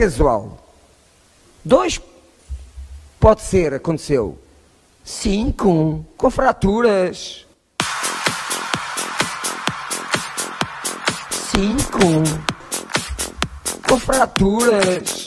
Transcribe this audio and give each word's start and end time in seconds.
casual. 0.00 0.56
Dois 1.62 2.00
pode 3.18 3.42
ser, 3.42 3.74
aconteceu. 3.74 4.38
Cinco, 5.04 6.06
com 6.16 6.30
fraturas. 6.30 7.46
Cinco, 11.50 11.98
com 13.86 14.00
fraturas. 14.00 15.26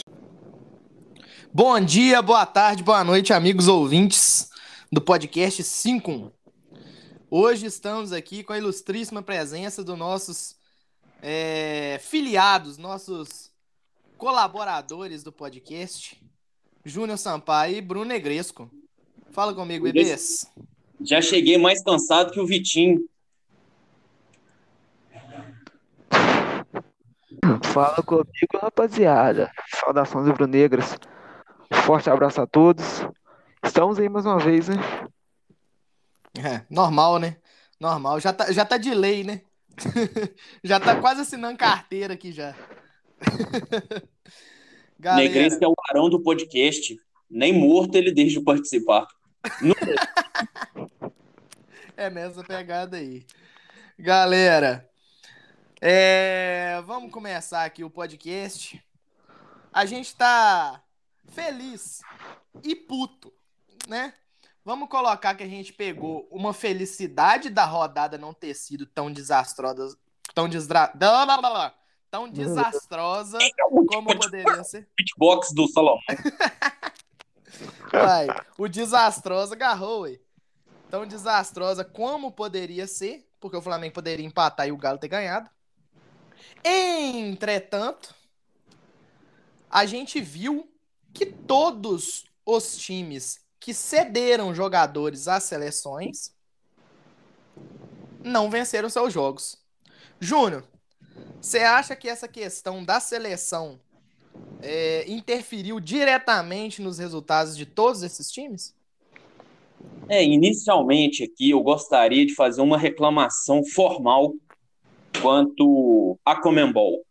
Bom 1.54 1.80
dia, 1.80 2.20
boa 2.24 2.48
tarde, 2.48 2.82
boa 2.82 3.04
noite, 3.04 3.32
amigos 3.32 3.68
ouvintes 3.68 4.50
do 4.92 5.00
podcast 5.00 5.62
5. 5.62 6.34
Hoje 7.30 7.68
estamos 7.68 8.12
aqui 8.12 8.44
com 8.44 8.54
a 8.54 8.58
ilustríssima 8.58 9.22
presença 9.22 9.84
dos 9.84 9.96
nossos 9.96 10.56
é, 11.22 12.02
filiados, 12.02 12.80
nossos 12.80 13.53
colaboradores 14.24 15.22
do 15.22 15.34
podcast, 15.34 16.18
Júnior 16.86 17.18
Sampaio 17.18 17.76
e 17.76 17.82
Bruno 17.82 18.06
Negresco. 18.06 18.72
Fala 19.32 19.54
comigo, 19.54 19.84
bebês. 19.84 20.50
Já 21.02 21.22
cheguei 21.22 21.58
mais 21.58 21.84
cansado 21.84 22.32
que 22.32 22.40
o 22.40 22.48
Vitinho. 22.48 23.06
Fala 27.74 28.02
comigo, 28.02 28.60
rapaziada. 28.62 29.52
Saudações 29.76 30.26
rubro-negras. 30.26 30.98
Forte 31.86 32.10
abraço 32.10 32.40
a 32.40 32.48
todos. 32.48 33.06
Estamos 33.62 34.00
aí 34.00 34.08
mais 34.08 34.26
uma 34.26 34.40
vez, 34.40 34.70
né? 34.70 34.76
É, 36.40 36.66
normal, 36.70 37.20
né? 37.20 37.36
Normal. 37.78 38.22
Já 38.22 38.32
tá, 38.32 38.54
já 38.54 38.64
tá 38.64 38.78
de 38.78 38.94
lei, 38.94 39.26
né? 39.26 39.42
já 40.64 40.80
tá 40.80 40.96
quase 40.96 41.20
assinando 41.20 41.58
carteira 41.58 42.14
aqui 42.14 42.32
já. 42.32 42.56
Galera... 45.00 45.24
Negresco 45.24 45.64
é 45.64 45.68
o 45.68 45.76
varão 45.88 46.10
do 46.10 46.22
podcast. 46.22 46.98
Nem 47.30 47.54
morto 47.54 47.96
ele 47.96 48.12
deixa 48.12 48.40
de 48.40 48.46
participar. 48.46 49.08
é 51.98 52.10
nessa 52.10 52.44
pegada 52.44 52.98
aí. 52.98 53.26
Galera, 53.98 54.90
é... 55.82 56.82
vamos 56.86 57.12
começar 57.12 57.66
aqui 57.66 57.84
o 57.84 57.90
podcast. 57.90 58.82
A 59.72 59.86
gente 59.86 60.16
tá 60.16 60.84
feliz 61.30 62.02
e 62.64 62.76
puto, 62.76 63.34
né? 63.88 64.14
Vamos 64.64 64.88
colocar 64.88 65.36
que 65.36 65.44
a 65.44 65.48
gente 65.48 65.74
pegou 65.74 66.28
uma 66.32 66.54
felicidade 66.54 67.50
da 67.50 67.66
rodada 67.66 68.18
não 68.18 68.34
ter 68.34 68.54
sido 68.54 68.86
tão 68.86 69.12
desastrosa, 69.12 69.98
tão 70.34 70.48
desdra... 70.48 70.94
tão 72.14 72.30
desastrosa 72.30 73.40
como 73.88 74.16
poderia 74.16 74.64
ser. 74.64 74.88
Beatbox 74.96 75.52
do 75.52 75.68
Salomão. 75.68 76.00
Vai, 77.92 78.28
o 78.56 78.68
desastrosa 78.68 79.56
agarrou, 79.56 80.02
ué. 80.02 80.20
Tão 80.92 81.08
desastrosa 81.08 81.84
como 81.84 82.32
poderia 82.32 82.86
ser, 82.86 83.28
porque 83.40 83.58
o 83.58 83.62
Flamengo 83.64 83.96
poderia 83.96 84.24
empatar 84.24 84.68
e 84.68 84.72
o 84.72 84.78
Galo 84.78 85.00
ter 85.00 85.08
ganhado. 85.08 85.50
Entretanto, 86.64 88.14
a 89.68 89.84
gente 89.88 90.22
viu 90.22 90.72
que 91.16 91.26
todos 91.26 92.26
os 92.46 92.78
times 92.78 93.40
que 93.60 93.74
cederam 93.74 94.54
jogadores 94.54 95.28
às 95.28 95.46
seleções 95.46 96.32
não 98.24 98.52
venceram 98.52 98.88
seus 98.88 99.12
jogos. 99.12 99.58
Júnior, 100.20 100.64
você 101.44 101.60
acha 101.60 101.94
que 101.94 102.08
essa 102.08 102.26
questão 102.26 102.86
da 102.86 103.02
seleção 103.02 103.78
é, 104.62 105.04
interferiu 105.12 105.78
diretamente 105.78 106.82
nos 106.82 107.00
resultados 107.00 107.58
de 107.58 107.66
todos 107.66 108.02
esses 108.02 108.32
times? 108.32 108.74
É, 110.08 110.24
inicialmente 110.24 111.22
aqui 111.22 111.50
eu 111.50 111.62
gostaria 111.62 112.26
de 112.26 112.34
fazer 112.34 112.62
uma 112.62 112.78
reclamação 112.78 113.62
formal 113.62 114.34
quanto 115.22 116.18
a 116.24 116.34
Comembol. 116.40 117.04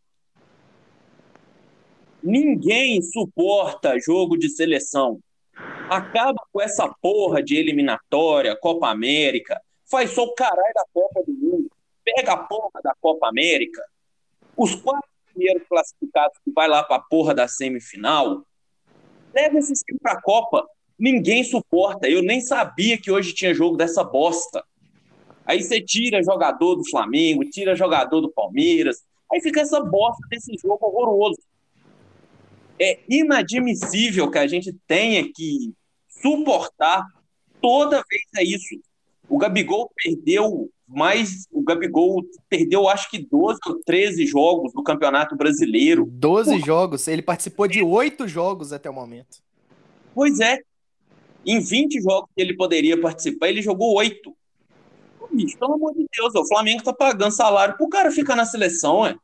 Ninguém 2.22 3.02
suporta 3.02 4.00
jogo 4.00 4.38
de 4.38 4.48
seleção. 4.48 5.20
Acaba 5.90 6.42
com 6.50 6.62
essa 6.62 6.88
porra 7.02 7.42
de 7.42 7.56
eliminatória, 7.56 8.56
Copa 8.56 8.88
América. 8.88 9.60
Faz 9.90 10.12
só 10.12 10.24
o 10.24 10.34
caralho 10.34 10.72
da 10.74 10.86
Copa 10.90 11.22
do 11.22 11.34
Mundo. 11.34 11.70
Pega 12.02 12.32
a 12.32 12.38
porra 12.38 12.80
da 12.82 12.94
Copa 12.98 13.28
América. 13.28 13.82
Os 14.62 14.74
quatro 14.76 15.08
primeiros 15.32 15.66
classificados 15.68 16.38
que 16.44 16.52
vai 16.52 16.68
lá 16.68 16.82
pra 16.82 16.98
porra 16.98 17.34
da 17.34 17.48
semifinal. 17.48 18.44
Leva 19.34 19.58
esses 19.58 19.80
times 19.80 20.00
pra 20.02 20.20
Copa. 20.20 20.66
Ninguém 20.98 21.42
suporta. 21.42 22.08
Eu 22.08 22.22
nem 22.22 22.40
sabia 22.40 22.98
que 22.98 23.10
hoje 23.10 23.32
tinha 23.32 23.54
jogo 23.54 23.76
dessa 23.76 24.04
bosta. 24.04 24.64
Aí 25.44 25.62
você 25.62 25.80
tira 25.80 26.22
jogador 26.22 26.76
do 26.76 26.88
Flamengo, 26.88 27.44
tira 27.44 27.74
jogador 27.74 28.20
do 28.20 28.30
Palmeiras. 28.30 29.02
Aí 29.32 29.40
fica 29.40 29.60
essa 29.60 29.80
bosta 29.80 30.26
desse 30.30 30.54
jogo 30.62 30.86
horroroso 30.86 31.40
é 32.82 32.98
inadmissível 33.08 34.28
que 34.28 34.38
a 34.38 34.46
gente 34.46 34.72
tenha 34.88 35.22
que 35.32 35.72
suportar 36.08 37.06
toda 37.60 38.04
vez 38.08 38.22
é 38.36 38.42
isso. 38.42 38.80
O 39.28 39.38
Gabigol 39.38 39.90
perdeu 40.02 40.68
mais. 40.96 41.46
O 41.50 41.62
Gabigol 41.62 42.22
perdeu, 42.48 42.88
acho 42.88 43.10
que 43.10 43.18
12 43.18 43.60
ou 43.66 43.80
13 43.84 44.26
jogos 44.26 44.72
do 44.72 44.82
Campeonato 44.82 45.36
Brasileiro. 45.36 46.06
12 46.10 46.58
Por... 46.58 46.66
jogos? 46.66 47.08
Ele 47.08 47.22
participou 47.22 47.66
de 47.66 47.82
8 47.82 48.26
jogos 48.28 48.72
até 48.72 48.88
o 48.88 48.94
momento. 48.94 49.38
Pois 50.14 50.40
é. 50.40 50.60
Em 51.44 51.60
20 51.60 52.00
jogos 52.00 52.30
que 52.34 52.40
ele 52.40 52.54
poderia 52.54 53.00
participar, 53.00 53.48
ele 53.48 53.62
jogou 53.62 53.94
8. 53.96 54.34
Bicho, 55.32 55.58
pelo 55.58 55.74
amor 55.74 55.94
de 55.94 56.06
Deus, 56.14 56.34
o 56.34 56.46
Flamengo 56.46 56.82
tá 56.82 56.92
pagando 56.92 57.32
salário 57.32 57.76
pro 57.76 57.88
cara 57.88 58.10
ficar 58.10 58.36
na 58.36 58.44
seleção, 58.44 59.06
é. 59.06 59.16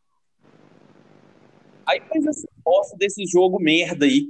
Aí 1.86 2.00
faz 2.08 2.26
essa 2.26 2.48
bosta 2.64 2.96
desse 2.96 3.26
jogo 3.26 3.60
merda 3.60 4.06
aí. 4.06 4.28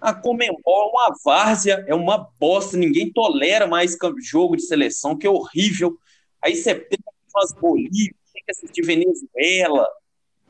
A 0.00 0.14
Comembol 0.14 0.88
é 0.88 0.90
uma 0.90 1.14
várzea, 1.24 1.84
é 1.88 1.94
uma 1.94 2.28
bosta, 2.38 2.76
ninguém 2.76 3.12
tolera 3.12 3.66
mais 3.66 3.96
jogo 4.22 4.56
de 4.56 4.62
seleção, 4.62 5.16
que 5.16 5.26
é 5.26 5.30
horrível. 5.30 5.98
Aí 6.42 6.54
você 6.54 6.74
pega 6.74 7.02
umas 7.34 7.52
Bolívia, 7.52 8.14
tem 8.32 8.42
que 8.44 8.50
assistir 8.50 8.82
Venezuela, 8.82 9.86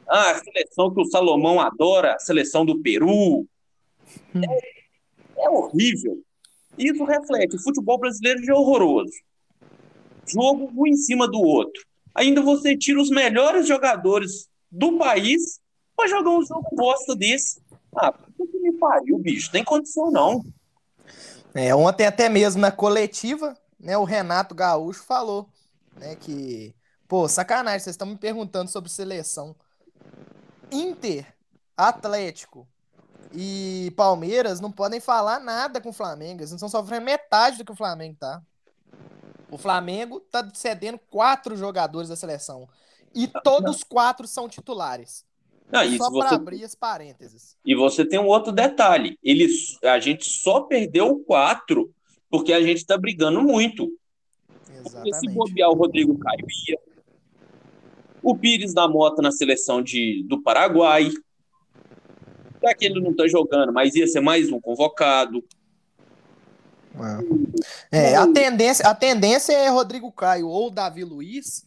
ah, 0.09 0.31
a 0.31 0.39
seleção 0.43 0.93
que 0.93 1.01
o 1.01 1.05
Salomão 1.05 1.61
adora, 1.61 2.15
a 2.15 2.19
seleção 2.19 2.65
do 2.65 2.81
Peru. 2.81 3.47
É, 4.35 5.45
é 5.45 5.51
horrível. 5.51 6.23
Isso 6.77 7.05
reflete, 7.05 7.57
o 7.57 7.63
futebol 7.63 7.99
brasileiro 7.99 8.43
já 8.45 8.53
é 8.53 8.57
horroroso. 8.57 9.13
Jogo 10.27 10.71
um 10.75 10.87
em 10.87 10.97
cima 10.97 11.29
do 11.29 11.41
outro. 11.41 11.83
Ainda 12.15 12.41
você 12.41 12.77
tira 12.77 13.01
os 13.01 13.11
melhores 13.11 13.67
jogadores 13.67 14.49
do 14.71 14.99
país 14.99 15.61
pra 15.97 16.09
jogar 16.09 16.31
um 16.31 16.45
jogo 16.45 16.69
bosta 16.73 17.15
desse. 17.15 17.61
Ah, 17.97 18.13
puta 18.13 18.53
que 18.53 18.59
me 18.59 18.73
pariu, 18.73 19.19
bicho. 19.19 19.51
Tem 19.51 19.65
condição, 19.65 20.11
não. 20.11 20.45
É, 21.55 21.75
ontem 21.75 22.07
até 22.07 22.29
mesmo 22.29 22.61
na 22.61 22.71
coletiva, 22.71 23.57
né, 23.81 23.97
o 23.97 24.05
Renato 24.05 24.55
Gaúcho 24.55 25.03
falou, 25.05 25.49
né, 25.99 26.17
que, 26.17 26.75
pô, 27.07 27.29
sacanagem, 27.29 27.81
vocês 27.81 27.95
estão 27.95 28.07
me 28.07 28.17
perguntando 28.17 28.71
sobre 28.71 28.91
seleção. 28.91 29.55
Inter, 30.71 31.27
Atlético 31.77 32.67
e 33.33 33.93
Palmeiras 33.97 34.61
não 34.61 34.73
podem 34.73 35.01
falar 35.01 35.39
nada 35.41 35.81
com 35.81 35.91
o 35.91 35.93
Flamengo, 35.93 36.41
eles 36.41 36.51
não 36.51 36.57
estão 36.57 36.69
sofrendo 36.69 37.05
metade 37.05 37.59
do 37.59 37.65
que 37.65 37.73
o 37.73 37.77
Flamengo 37.77 38.17
tá. 38.19 38.43
O 39.51 39.57
Flamengo 39.57 40.21
tá 40.21 40.47
cedendo 40.55 40.99
quatro 41.11 41.57
jogadores 41.57 42.09
da 42.09 42.17
seleção. 42.17 42.69
E 43.15 43.27
todos 43.43 43.83
quatro 43.83 44.27
são 44.27 44.49
titulares. 44.49 45.25
Não, 45.71 45.97
só 45.97 46.11
para 46.11 46.31
abrir 46.31 46.65
as 46.65 46.75
parênteses. 46.75 47.57
E 47.65 47.75
você 47.75 48.05
tem 48.05 48.19
um 48.19 48.27
outro 48.27 48.53
detalhe. 48.53 49.19
Eles, 49.23 49.79
a 49.83 49.99
gente 49.99 50.25
só 50.25 50.63
perdeu 50.63 51.19
quatro 51.27 51.93
porque 52.31 52.53
a 52.53 52.61
gente 52.61 52.79
está 52.79 52.97
brigando 52.97 53.43
muito. 53.43 53.91
Exatamente. 54.81 55.11
Porque 55.11 55.15
se 55.15 55.35
bobear 55.35 55.71
o 55.71 55.75
Rodrigo 55.75 56.19
Caio 56.19 56.47
ia, 56.69 56.79
o 58.23 58.37
Pires 58.37 58.75
da 58.75 58.89
Mota 58.89 59.23
na 59.23 59.31
seleção 59.31 59.83
de, 59.83 60.25
do 60.29 60.43
Paraguai, 60.43 61.11
já 62.63 62.75
que 62.75 62.85
ele 62.85 63.01
não 63.01 63.13
está 63.13 63.27
jogando, 63.29 63.73
mas 63.73 63.95
ia 63.95 64.07
ser 64.07 64.21
mais 64.21 64.51
um 64.51 64.61
convocado. 64.61 65.45
É, 67.93 68.17
a, 68.17 68.27
tendência, 68.33 68.85
a 68.87 68.95
tendência 68.95 69.53
é 69.53 69.69
Rodrigo 69.69 70.11
Caio 70.11 70.49
ou 70.49 70.71
Davi 70.71 71.05
Luiz 71.05 71.67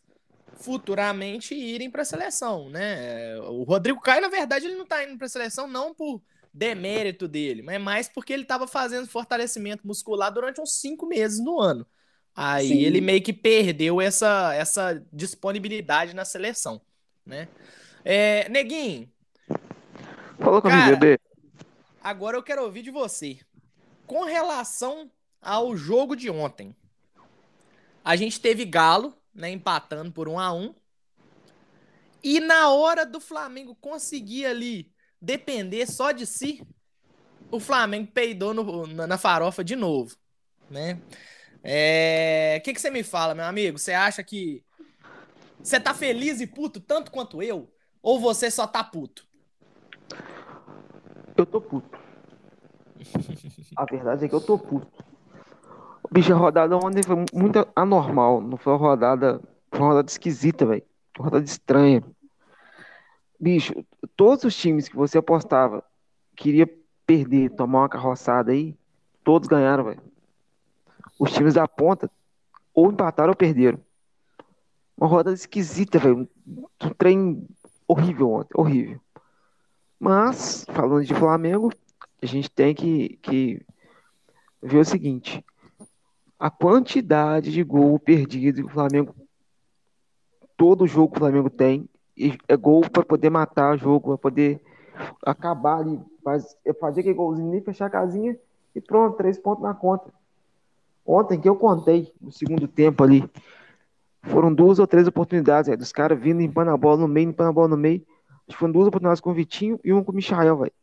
futuramente 0.55 1.55
irem 1.55 1.89
para 1.89 2.01
a 2.01 2.05
seleção, 2.05 2.69
né? 2.69 3.37
O 3.39 3.63
Rodrigo 3.63 3.99
Caio, 3.99 4.21
na 4.21 4.27
verdade, 4.27 4.65
ele 4.65 4.75
não 4.75 4.83
está 4.83 5.03
indo 5.03 5.17
para 5.17 5.25
a 5.25 5.29
seleção 5.29 5.67
não 5.67 5.93
por 5.93 6.21
demérito 6.53 7.27
dele, 7.27 7.61
mas 7.61 7.81
mais 7.81 8.09
porque 8.09 8.33
ele 8.33 8.43
estava 8.43 8.67
fazendo 8.67 9.07
fortalecimento 9.07 9.87
muscular 9.87 10.31
durante 10.31 10.61
uns 10.61 10.79
cinco 10.79 11.07
meses 11.07 11.39
no 11.39 11.59
ano. 11.59 11.87
Aí 12.35 12.67
Sim. 12.67 12.79
ele 12.79 13.01
meio 13.01 13.21
que 13.21 13.33
perdeu 13.33 13.99
essa, 13.99 14.53
essa 14.53 15.05
disponibilidade 15.11 16.15
na 16.15 16.23
seleção, 16.25 16.81
né? 17.25 17.47
É, 18.03 18.47
Neguinho, 18.49 19.11
Falou 20.39 20.61
comigo, 20.61 20.81
Cara, 20.81 20.95
bebê. 20.95 21.19
Agora 22.01 22.35
eu 22.35 22.41
quero 22.41 22.63
ouvir 22.63 22.81
de 22.81 22.89
você. 22.89 23.39
Com 24.07 24.23
relação 24.23 25.11
ao 25.39 25.77
jogo 25.77 26.15
de 26.15 26.29
ontem. 26.29 26.75
A 28.03 28.15
gente 28.15 28.39
teve 28.39 28.65
Galo, 28.65 29.15
né, 29.33 29.51
empatando 29.51 30.11
por 30.11 30.27
um 30.27 30.39
a 30.39 30.51
um. 30.51 30.73
E 32.23 32.39
na 32.39 32.69
hora 32.71 33.05
do 33.05 33.19
Flamengo 33.19 33.75
conseguir 33.75 34.45
ali 34.47 34.91
depender 35.21 35.85
só 35.85 36.11
de 36.11 36.25
si, 36.25 36.65
o 37.51 37.59
Flamengo 37.59 38.11
peidou 38.11 38.53
no- 38.53 38.87
na, 38.87 39.05
na 39.05 39.17
farofa 39.17 39.63
de 39.63 39.75
novo, 39.75 40.15
né? 40.69 40.99
É, 41.63 42.57
O 42.59 42.63
que, 42.63 42.73
que 42.73 42.81
você 42.81 42.89
me 42.89 43.03
fala, 43.03 43.35
meu 43.35 43.45
amigo? 43.45 43.77
Você 43.77 43.93
acha 43.93 44.23
que 44.23 44.63
você 45.61 45.79
tá 45.79 45.93
feliz 45.93 46.41
e 46.41 46.47
puto 46.47 46.79
tanto 46.79 47.11
quanto 47.11 47.41
eu? 47.41 47.71
Ou 48.01 48.19
você 48.19 48.49
só 48.49 48.65
tá 48.65 48.83
puto? 48.83 49.27
Eu 51.37 51.45
tô 51.45 51.61
puto. 51.61 51.99
A 53.75 53.85
verdade 53.85 54.25
é 54.25 54.27
que 54.27 54.35
eu 54.35 54.41
tô 54.41 54.57
puto. 54.57 55.03
Bicho, 56.11 56.33
a 56.33 56.37
rodada 56.37 56.75
ontem 56.75 57.03
foi 57.03 57.15
muito 57.33 57.67
anormal. 57.75 58.41
Não 58.41 58.57
foi 58.57 58.73
uma 58.73 58.79
rodada. 58.79 59.39
Foi 59.71 59.79
uma 59.79 59.89
rodada 59.89 60.09
esquisita, 60.09 60.65
velho. 60.65 60.83
Uma 61.17 61.25
rodada 61.25 61.45
estranha. 61.45 62.03
Bicho, 63.39 63.73
todos 64.15 64.43
os 64.43 64.55
times 64.55 64.87
que 64.87 64.95
você 64.95 65.17
apostava 65.17 65.83
queria 66.35 66.67
perder, 67.05 67.51
tomar 67.51 67.79
uma 67.79 67.89
carroçada 67.89 68.51
aí, 68.51 68.75
todos 69.23 69.47
ganharam, 69.47 69.85
velho. 69.85 70.10
Os 71.21 71.31
times 71.33 71.53
da 71.53 71.67
ponta 71.67 72.09
ou 72.73 72.91
empataram 72.91 73.29
ou 73.29 73.35
perderam. 73.35 73.79
Uma 74.97 75.05
rodada 75.05 75.35
esquisita, 75.35 75.99
velho. 75.99 76.27
Um 76.83 76.89
trem 76.97 77.47
horrível 77.87 78.31
ontem, 78.31 78.59
horrível. 78.59 78.99
Mas, 79.99 80.65
falando 80.71 81.05
de 81.05 81.13
Flamengo, 81.13 81.71
a 82.19 82.25
gente 82.25 82.49
tem 82.49 82.73
que, 82.73 83.19
que 83.21 83.63
ver 84.63 84.79
o 84.79 84.83
seguinte: 84.83 85.45
a 86.39 86.49
quantidade 86.49 87.51
de 87.51 87.63
gol 87.63 87.99
perdido 87.99 88.63
que 88.63 88.69
o 88.71 88.73
Flamengo, 88.73 89.13
todo 90.57 90.87
jogo 90.87 91.11
que 91.11 91.17
o 91.17 91.19
Flamengo 91.19 91.51
tem, 91.51 91.87
e 92.17 92.35
é 92.47 92.57
gol 92.57 92.81
para 92.89 93.05
poder 93.05 93.29
matar 93.29 93.75
o 93.75 93.77
jogo, 93.77 94.07
para 94.07 94.17
poder 94.17 94.59
acabar 95.23 95.81
ali, 95.81 96.01
faz, 96.23 96.57
fazer 96.79 97.01
aquele 97.01 97.13
golzinho 97.13 97.51
nem 97.51 97.61
fechar 97.61 97.85
a 97.85 97.91
casinha 97.91 98.35
e 98.73 98.81
pronto, 98.81 99.17
três 99.17 99.37
pontos 99.37 99.61
na 99.61 99.75
conta. 99.75 100.11
Ontem 101.05 101.39
que 101.39 101.49
eu 101.49 101.55
contei 101.55 102.13
no 102.21 102.31
segundo 102.31 102.67
tempo 102.67 103.03
ali, 103.03 103.29
foram 104.23 104.53
duas 104.53 104.79
ou 104.79 104.85
três 104.87 105.07
oportunidades, 105.07 105.67
velho, 105.67 105.77
dos 105.79 105.91
caras 105.91 106.19
vindo 106.19 106.39
limpando 106.39 106.69
a 106.69 106.77
bola 106.77 106.97
no 106.97 107.07
meio, 107.07 107.27
limpando 107.27 107.49
a 107.49 107.53
bola 107.53 107.67
no 107.69 107.77
meio. 107.77 108.05
Acho 108.47 108.55
que 108.55 108.59
foram 108.59 108.71
duas 108.71 108.87
oportunidades 108.87 109.21
com 109.21 109.31
o 109.31 109.33
Vitinho 109.33 109.79
e 109.83 109.91
uma 109.91 110.03
com 110.03 110.11
o 110.11 110.15
Michael, 110.15 110.57
velho. 110.57 110.73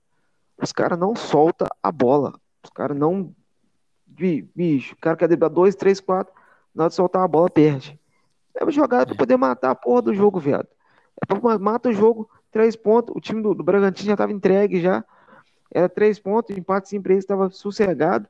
Os 0.60 0.72
caras 0.72 0.98
não 0.98 1.14
soltam 1.14 1.68
a 1.82 1.92
bola. 1.92 2.32
Os 2.64 2.70
caras 2.70 2.96
não. 2.96 3.32
Bi- 4.06 4.48
Bicho, 4.54 4.94
o 4.94 4.98
cara 4.98 5.16
quer 5.16 5.28
driblar 5.28 5.50
dois, 5.50 5.76
três, 5.76 6.00
quatro. 6.00 6.32
Na 6.74 6.84
hora 6.84 6.88
de 6.88 6.96
soltar 6.96 7.22
a 7.22 7.28
bola, 7.28 7.48
perde. 7.48 7.98
É 8.54 8.64
uma 8.64 8.72
jogada 8.72 9.06
pra 9.06 9.14
poder 9.14 9.36
matar 9.36 9.70
a 9.70 9.74
porra 9.74 10.02
do 10.02 10.14
jogo, 10.14 10.40
viado. 10.40 10.66
É 11.22 11.26
pra 11.26 11.40
ma- 11.40 11.58
mata 11.58 11.88
o 11.90 11.92
jogo, 11.92 12.28
três 12.50 12.74
pontos. 12.74 13.14
O 13.16 13.20
time 13.20 13.40
do, 13.40 13.54
do 13.54 13.62
Bragantino 13.62 14.08
já 14.08 14.16
tava 14.16 14.32
entregue 14.32 14.80
já. 14.80 15.04
Era 15.70 15.88
três 15.88 16.18
pontos, 16.18 16.56
empate 16.56 16.88
sem 16.88 17.00
preço, 17.00 17.26
tava 17.26 17.50
sossegado. 17.50 18.28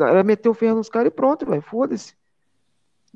Era 0.00 0.22
meter 0.22 0.48
o 0.48 0.54
ferro 0.54 0.76
nos 0.76 0.88
caras 0.88 1.08
e 1.08 1.14
pronto, 1.14 1.46
velho. 1.46 1.62
Foda-se. 1.62 2.14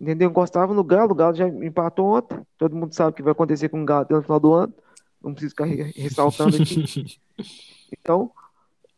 Entendeu? 0.00 0.30
Encostava 0.30 0.72
no 0.74 0.82
Galo, 0.82 1.12
o 1.12 1.14
Galo 1.14 1.34
já 1.34 1.46
empatou 1.48 2.06
ontem. 2.16 2.40
Todo 2.58 2.74
mundo 2.74 2.94
sabe 2.94 3.10
o 3.10 3.12
que 3.14 3.22
vai 3.22 3.32
acontecer 3.32 3.68
com 3.68 3.82
o 3.82 3.84
Galo 3.84 4.02
até 4.02 4.14
no 4.14 4.22
final 4.22 4.40
do 4.40 4.52
ano. 4.52 4.74
Não 5.22 5.32
preciso 5.32 5.50
ficar 5.52 5.64
re- 5.66 5.92
ressaltando 5.96 6.56
aqui. 6.56 7.20
Então, 8.00 8.30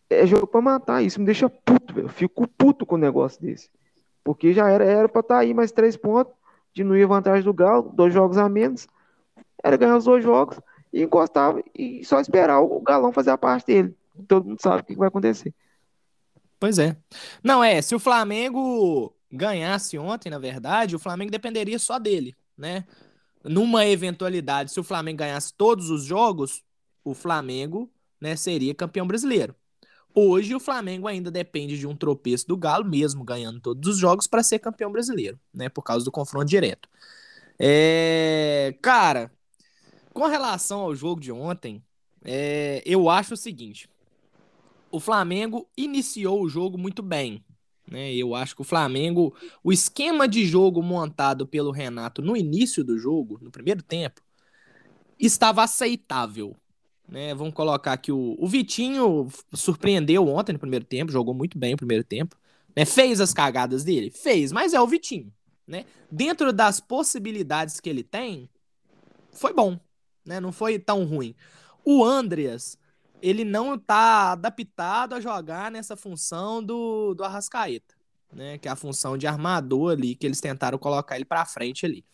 é 0.09 0.25
jogo 0.25 0.47
pra 0.47 0.61
matar. 0.61 1.03
Isso 1.03 1.19
me 1.19 1.27
deixa 1.27 1.49
puto, 1.51 1.93
velho. 1.95 2.05
Eu 2.07 2.09
fico 2.09 2.47
puto 2.47 2.87
com 2.87 2.95
um 2.95 2.99
negócio 2.99 3.43
desse. 3.43 3.69
Porque 4.23 4.53
já 4.53 4.69
era, 4.71 4.85
era 4.85 5.09
pra 5.09 5.21
estar 5.21 5.39
aí 5.39 5.53
mais 5.53 5.73
três 5.73 5.97
pontos, 5.97 6.33
diminuir 6.73 7.03
a 7.03 7.09
vantagem 7.09 7.43
do 7.45 7.53
Galo, 7.53 7.91
dois 7.93 8.15
jogos 8.15 8.39
a 8.39 8.49
menos. 8.49 8.87
Era 9.63 9.77
ganhar 9.77 9.97
os 9.97 10.05
dois 10.05 10.23
jogos 10.23 10.61
e 10.93 11.03
encostava 11.03 11.61
e 11.75 12.05
só 12.05 12.21
esperar 12.21 12.61
o 12.61 12.81
Galão 12.81 13.13
fazer 13.13 13.31
a 13.31 13.39
parte 13.39 13.67
dele. 13.67 13.97
Todo 14.29 14.47
mundo 14.47 14.63
sabe 14.63 14.83
o 14.83 14.85
que 14.85 14.95
vai 14.95 15.09
acontecer. 15.09 15.53
Pois 16.59 16.79
é. 16.79 16.97
Não, 17.43 17.63
é, 17.63 17.83
se 17.83 17.95
o 17.95 17.99
Flamengo 17.99 19.15
ganhasse 19.31 19.99
ontem, 19.99 20.31
na 20.31 20.39
verdade, 20.39 20.97
o 20.97 20.99
Flamengo 20.99 21.31
dependeria 21.31 21.79
só 21.79 21.99
dele, 21.99 22.35
né? 22.57 22.85
Numa 23.45 23.85
eventualidade, 23.87 24.73
se 24.73 24.81
o 24.81 24.85
Flamengo 24.85 25.19
ganhasse 25.19 25.53
todos 25.55 25.91
os 25.91 26.05
jogos, 26.05 26.63
o 27.05 27.15
Flamengo, 27.15 27.93
né, 28.21 28.37
seria 28.37 28.75
campeão 28.75 29.07
brasileiro. 29.07 29.55
Hoje 30.15 30.55
o 30.55 30.61
Flamengo 30.61 31.09
ainda 31.09 31.31
depende 31.31 31.77
de 31.79 31.87
um 31.87 31.97
tropeço 31.97 32.47
do 32.47 32.57
Galo, 32.57 32.85
mesmo 32.85 33.25
ganhando 33.25 33.61
todos 33.61 33.89
os 33.91 33.99
jogos, 33.99 34.27
para 34.29 34.43
ser 34.45 34.61
campeão 34.61 34.93
brasileiro, 34.93 35.39
né? 35.53 35.69
Por 35.69 35.83
causa 35.83 36.05
do 36.05 36.13
confronto 36.13 36.47
direto. 36.47 36.89
É, 37.59 38.77
cara, 38.81 39.33
com 40.13 40.27
relação 40.27 40.81
ao 40.81 40.95
jogo 40.95 41.21
de 41.21 41.33
ontem, 41.33 41.83
é, 42.25 42.83
eu 42.87 43.11
acho 43.11 43.35
o 43.35 43.37
seguinte: 43.37 43.89
o 44.95 45.01
Flamengo 45.01 45.69
iniciou 45.77 46.41
o 46.41 46.49
jogo 46.49 46.79
muito 46.79 47.03
bem. 47.03 47.45
Né? 47.91 48.15
Eu 48.15 48.33
acho 48.33 48.55
que 48.55 48.63
o 48.63 48.65
Flamengo, 48.65 49.35
o 49.63 49.73
esquema 49.73 50.29
de 50.29 50.47
jogo 50.47 50.81
montado 50.81 51.47
pelo 51.49 51.73
Renato 51.73 52.23
no 52.23 52.37
início 52.37 52.85
do 52.85 52.97
jogo, 52.97 53.37
no 53.43 53.51
primeiro 53.51 53.83
tempo, 53.83 54.23
estava 55.19 55.65
aceitável. 55.65 56.57
Né? 57.09 57.35
Vamos 57.35 57.55
colocar 57.55 57.93
aqui 57.95 58.13
o, 58.13 58.37
o 58.39 58.47
Vitinho 58.47 59.29
surpreendeu 59.53 60.29
ontem 60.29 60.53
no 60.53 60.61
primeiro 60.61 60.85
tempo, 60.85 61.11
jogou 61.11 61.35
muito 61.35 61.59
bem 61.59 61.73
no 61.73 61.77
primeiro 61.77 62.05
tempo. 62.05 62.37
Né? 62.77 62.85
Fez 62.85 63.21
as 63.21 63.35
cagadas 63.35 63.83
dele? 63.83 64.13
Fez, 64.13 64.53
mas 64.53 64.75
é 64.75 64.81
o 64.81 64.87
Vitinho. 64.87 65.33
Né? 65.67 65.87
Dentro 66.09 66.53
das 66.53 66.79
possibilidades 66.79 67.81
que 67.81 67.91
ele 67.91 68.05
tem, 68.05 68.49
foi 69.33 69.53
bom. 69.53 69.77
Né? 70.25 70.39
Não 70.39 70.53
foi 70.53 70.79
tão 70.79 71.05
ruim. 71.05 71.35
O 71.85 72.05
Andreas, 72.05 72.79
ele 73.25 73.43
não 73.43 73.79
tá 73.79 74.33
adaptado 74.33 75.15
a 75.15 75.21
jogar 75.21 75.71
nessa 75.71 75.97
função 75.97 76.63
do, 76.63 77.15
do 77.15 77.25
Arrascaeta, 77.25 77.95
né? 78.31 78.59
Que 78.59 78.69
é 78.69 78.71
a 78.71 78.77
função 78.77 79.17
de 79.17 79.27
armador 79.27 79.93
ali, 79.93 80.15
que 80.15 80.27
eles 80.27 80.43
tentaram 80.43 80.77
colocar 80.77 81.17
ele 81.17 81.25
pra 81.25 81.47
frente 81.47 81.87
ali. 81.87 82.05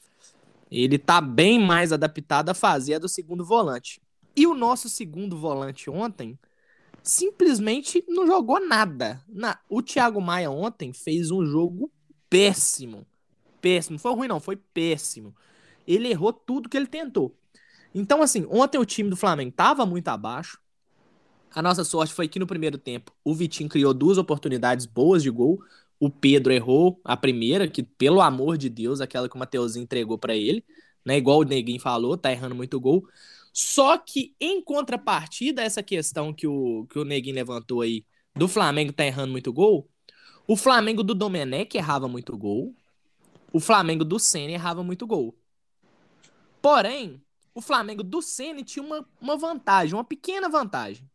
Ele 0.71 0.99
tá 0.99 1.21
bem 1.21 1.59
mais 1.59 1.93
adaptado 1.93 2.51
a 2.51 2.55
fazer 2.55 2.95
a 2.95 2.99
do 3.01 3.09
segundo 3.09 3.45
volante. 3.45 4.01
E 4.37 4.47
o 4.47 4.55
nosso 4.55 4.89
segundo 4.89 5.37
volante 5.37 5.91
ontem 5.91 6.39
simplesmente 7.03 8.05
não 8.07 8.25
jogou 8.25 8.65
nada. 8.65 9.21
Na... 9.29 9.59
O 9.69 9.83
Thiago 9.83 10.21
Maia 10.21 10.49
ontem 10.49 10.93
fez 10.93 11.33
um 11.33 11.45
jogo 11.45 11.91
péssimo. 12.29 13.05
Péssimo. 13.61 13.99
Foi 13.99 14.15
ruim, 14.15 14.29
não, 14.29 14.39
foi 14.39 14.55
péssimo. 14.55 15.35
Ele 15.89 16.09
errou 16.09 16.33
tudo 16.33 16.69
que 16.69 16.77
ele 16.77 16.87
tentou. 16.87 17.35
Então, 17.93 18.23
assim, 18.23 18.47
ontem 18.49 18.79
o 18.79 18.85
time 18.85 19.11
do 19.11 19.17
Flamengo 19.17 19.51
tava 19.51 19.85
muito 19.85 20.07
abaixo. 20.07 20.61
A 21.53 21.61
nossa 21.61 21.83
sorte 21.83 22.15
foi 22.15 22.29
que 22.29 22.39
no 22.39 22.47
primeiro 22.47 22.79
tempo 22.79 23.13
o 23.25 23.35
Vitinho 23.35 23.69
criou 23.69 23.93
duas 23.93 24.19
oportunidades 24.19 24.87
boas 24.87 25.23
de 25.23 25.31
gol. 25.31 25.63
O 25.99 26.09
Pedro 26.09 26.53
errou 26.53 27.01
a 27.05 27.17
primeira, 27.17 27.69
que 27.69 27.83
pelo 27.83 28.21
amor 28.21 28.57
de 28.57 28.69
Deus, 28.69 29.01
aquela 29.01 29.29
que 29.29 29.35
o 29.35 29.39
Mateuzinho 29.39 29.83
entregou 29.83 30.17
para 30.17 30.35
ele, 30.35 30.65
né? 31.05 31.19
Igual 31.19 31.41
o 31.41 31.45
Neguinho 31.45 31.81
falou, 31.81 32.17
tá 32.17 32.31
errando 32.31 32.55
muito 32.55 32.81
gol. 32.81 33.07
Só 33.53 33.99
que 33.99 34.35
em 34.41 34.63
contrapartida 34.63 35.63
essa 35.63 35.83
questão 35.83 36.33
que 36.33 36.47
o 36.47 36.87
que 36.87 36.99
o 36.99 37.05
Neguinho 37.05 37.35
levantou 37.35 37.81
aí 37.81 38.05
do 38.35 38.47
Flamengo 38.47 38.93
tá 38.93 39.05
errando 39.05 39.33
muito 39.33 39.53
gol, 39.53 39.89
o 40.47 40.57
Flamengo 40.57 41.03
do 41.03 41.15
Domenech 41.15 41.77
errava 41.77 42.07
muito 42.09 42.37
gol. 42.39 42.75
O 43.53 43.59
Flamengo 43.59 44.05
do 44.05 44.21
Senna 44.21 44.53
errava 44.53 44.85
muito 44.85 45.05
gol. 45.07 45.35
Porém, 46.63 47.21
o 47.53 47.61
Flamengo 47.61 48.05
do 48.05 48.23
Senna 48.23 48.63
tinha 48.63 48.85
uma, 48.85 49.05
uma 49.21 49.37
vantagem, 49.37 49.95
uma 49.95 50.05
pequena 50.05 50.49
vantagem 50.49 51.10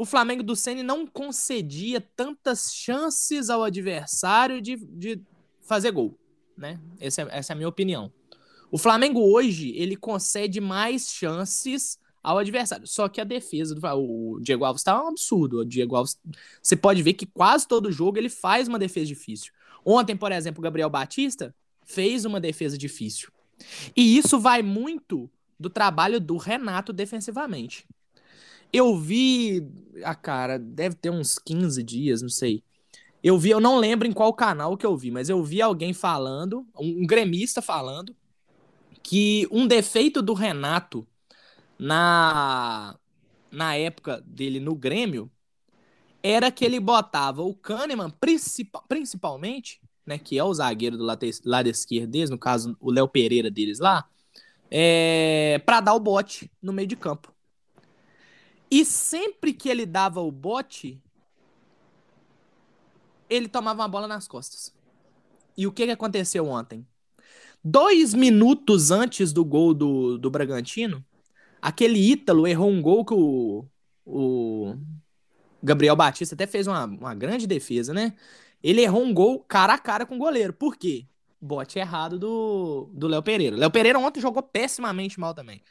o 0.00 0.06
Flamengo 0.06 0.42
do 0.42 0.56
Ceni 0.56 0.82
não 0.82 1.06
concedia 1.06 2.00
tantas 2.00 2.72
chances 2.72 3.50
ao 3.50 3.62
adversário 3.62 4.58
de, 4.58 4.76
de 4.76 5.20
fazer 5.60 5.90
gol, 5.90 6.18
né? 6.56 6.80
Essa 6.98 7.20
é, 7.20 7.28
essa 7.30 7.52
é 7.52 7.54
a 7.54 7.56
minha 7.56 7.68
opinião. 7.68 8.10
O 8.72 8.78
Flamengo 8.78 9.20
hoje, 9.20 9.74
ele 9.76 9.96
concede 9.96 10.58
mais 10.58 11.10
chances 11.10 11.98
ao 12.22 12.38
adversário. 12.38 12.86
Só 12.86 13.10
que 13.10 13.20
a 13.20 13.24
defesa 13.24 13.74
do 13.74 13.86
o 13.86 14.40
Diego 14.40 14.64
Alves 14.64 14.82
tá 14.82 15.04
um 15.04 15.08
absurdo. 15.08 15.58
O 15.58 15.64
Diego 15.66 15.94
Alves, 15.94 16.18
você 16.62 16.74
pode 16.74 17.02
ver 17.02 17.12
que 17.12 17.26
quase 17.26 17.68
todo 17.68 17.92
jogo 17.92 18.16
ele 18.16 18.30
faz 18.30 18.68
uma 18.68 18.78
defesa 18.78 19.04
difícil. 19.04 19.52
Ontem, 19.84 20.16
por 20.16 20.32
exemplo, 20.32 20.60
o 20.60 20.62
Gabriel 20.62 20.88
Batista 20.88 21.54
fez 21.84 22.24
uma 22.24 22.40
defesa 22.40 22.78
difícil. 22.78 23.30
E 23.94 24.16
isso 24.16 24.40
vai 24.40 24.62
muito 24.62 25.30
do 25.58 25.68
trabalho 25.68 26.18
do 26.18 26.38
Renato 26.38 26.90
defensivamente. 26.90 27.86
Eu 28.72 28.96
vi, 28.96 29.66
a 30.04 30.10
ah, 30.10 30.14
cara, 30.14 30.58
deve 30.58 30.94
ter 30.94 31.10
uns 31.10 31.38
15 31.38 31.82
dias, 31.82 32.22
não 32.22 32.28
sei. 32.28 32.62
Eu 33.22 33.38
vi, 33.38 33.50
eu 33.50 33.60
não 33.60 33.78
lembro 33.78 34.08
em 34.08 34.12
qual 34.12 34.32
canal 34.32 34.76
que 34.76 34.86
eu 34.86 34.96
vi, 34.96 35.10
mas 35.10 35.28
eu 35.28 35.42
vi 35.44 35.60
alguém 35.60 35.92
falando, 35.92 36.66
um 36.78 37.06
gremista 37.06 37.60
falando, 37.60 38.16
que 39.02 39.46
um 39.50 39.66
defeito 39.66 40.22
do 40.22 40.32
Renato 40.32 41.06
na, 41.78 42.96
na 43.50 43.74
época 43.74 44.22
dele 44.26 44.60
no 44.60 44.74
Grêmio 44.74 45.30
era 46.22 46.50
que 46.50 46.64
ele 46.64 46.78
botava 46.78 47.42
o 47.42 47.54
Kahneman, 47.54 48.10
principal, 48.10 48.84
principalmente, 48.88 49.80
né, 50.04 50.18
que 50.18 50.38
é 50.38 50.44
o 50.44 50.52
zagueiro 50.52 50.96
do 50.96 51.04
lado, 51.04 51.68
esquerdo 51.68 52.10
deles, 52.10 52.30
no 52.30 52.38
caso 52.38 52.76
o 52.80 52.90
Léo 52.90 53.08
Pereira 53.08 53.50
deles 53.50 53.78
lá, 53.78 54.06
é, 54.70 55.60
para 55.64 55.80
dar 55.80 55.94
o 55.94 56.00
bote 56.00 56.50
no 56.62 56.72
meio 56.72 56.88
de 56.88 56.96
campo. 56.96 57.34
E 58.70 58.84
sempre 58.84 59.52
que 59.52 59.68
ele 59.68 59.84
dava 59.84 60.20
o 60.20 60.30
bote, 60.30 61.02
ele 63.28 63.48
tomava 63.48 63.82
uma 63.82 63.88
bola 63.88 64.06
nas 64.06 64.28
costas. 64.28 64.72
E 65.56 65.66
o 65.66 65.72
que, 65.72 65.86
que 65.86 65.92
aconteceu 65.92 66.46
ontem? 66.46 66.86
Dois 67.62 68.14
minutos 68.14 68.90
antes 68.90 69.32
do 69.32 69.44
gol 69.44 69.74
do, 69.74 70.16
do 70.16 70.30
Bragantino, 70.30 71.04
aquele 71.60 71.98
Ítalo 71.98 72.46
errou 72.46 72.70
um 72.70 72.80
gol 72.80 73.04
que 73.04 73.12
o, 73.12 73.66
o 74.06 74.76
Gabriel 75.62 75.96
Batista 75.96 76.34
até 76.34 76.46
fez 76.46 76.66
uma, 76.66 76.84
uma 76.84 77.14
grande 77.14 77.46
defesa, 77.46 77.92
né? 77.92 78.14
Ele 78.62 78.82
errou 78.82 79.02
um 79.02 79.12
gol 79.12 79.40
cara 79.40 79.74
a 79.74 79.78
cara 79.78 80.06
com 80.06 80.16
o 80.16 80.18
goleiro. 80.18 80.52
Por 80.52 80.76
quê? 80.76 81.06
Bote 81.40 81.78
errado 81.78 82.18
do 82.18 83.08
Léo 83.08 83.22
Pereira. 83.22 83.56
Léo 83.56 83.70
Pereira 83.70 83.98
ontem 83.98 84.20
jogou 84.20 84.42
pessimamente 84.42 85.18
mal 85.18 85.34
também. 85.34 85.62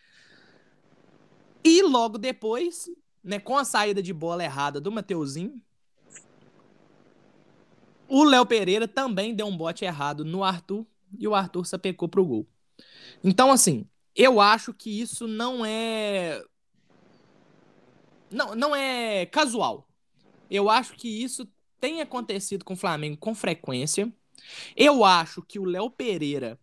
E 1.63 1.81
logo 1.81 2.17
depois, 2.17 2.89
né, 3.23 3.39
com 3.39 3.57
a 3.57 3.65
saída 3.65 4.01
de 4.01 4.13
bola 4.13 4.43
errada 4.43 4.79
do 4.79 4.91
Mateuzinho, 4.91 5.61
o 8.07 8.23
Léo 8.23 8.45
Pereira 8.45 8.87
também 8.87 9.35
deu 9.35 9.45
um 9.45 9.55
bote 9.55 9.85
errado 9.85 10.25
no 10.25 10.43
Arthur 10.43 10.85
e 11.17 11.27
o 11.27 11.35
Arthur 11.35 11.65
sapecou 11.65 12.09
pro 12.09 12.25
gol. 12.25 12.47
Então, 13.23 13.51
assim, 13.51 13.87
eu 14.15 14.41
acho 14.41 14.73
que 14.73 14.99
isso 14.99 15.27
não 15.27 15.63
é. 15.63 16.43
Não, 18.31 18.55
não 18.55 18.75
é 18.75 19.25
casual. 19.27 19.87
Eu 20.49 20.69
acho 20.69 20.93
que 20.93 21.07
isso 21.07 21.47
tem 21.79 22.01
acontecido 22.01 22.65
com 22.65 22.73
o 22.73 22.77
Flamengo 22.77 23.17
com 23.17 23.35
frequência. 23.35 24.11
Eu 24.75 25.05
acho 25.05 25.41
que 25.41 25.59
o 25.59 25.65
Léo 25.65 25.89
Pereira 25.89 26.59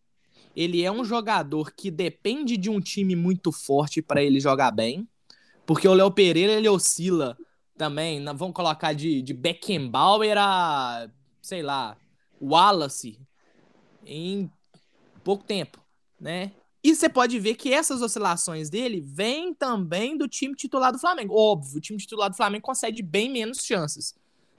ele 0.56 0.82
é 0.82 0.90
um 0.90 1.04
jogador 1.04 1.72
que 1.72 1.90
depende 1.90 2.56
de 2.56 2.70
um 2.70 2.80
time 2.80 3.14
muito 3.14 3.52
forte 3.52 4.00
para 4.00 4.22
ele 4.22 4.40
jogar 4.40 4.70
bem. 4.70 5.06
Porque 5.66 5.86
o 5.86 5.92
Léo 5.92 6.10
Pereira 6.10 6.54
ele 6.54 6.68
oscila 6.68 7.36
também. 7.76 8.24
Vamos 8.24 8.54
colocar 8.54 8.94
de, 8.94 9.20
de 9.20 9.34
Beckenbauer 9.34 10.38
a, 10.38 11.10
sei 11.42 11.62
lá, 11.62 11.94
Wallace 12.40 13.20
em 14.06 14.50
pouco 15.22 15.44
tempo, 15.44 15.78
né? 16.18 16.52
E 16.82 16.94
você 16.94 17.08
pode 17.08 17.38
ver 17.40 17.56
que 17.56 17.74
essas 17.74 18.00
oscilações 18.00 18.70
dele 18.70 19.00
vêm 19.00 19.52
também 19.52 20.16
do 20.16 20.28
time 20.28 20.54
titular 20.54 20.92
do 20.92 20.98
Flamengo. 20.98 21.34
Óbvio, 21.34 21.78
o 21.78 21.80
time 21.80 21.98
titular 21.98 22.30
do 22.30 22.36
Flamengo 22.36 22.62
concede 22.62 23.02
bem 23.02 23.28
menos 23.28 23.58
chances. 23.58 24.14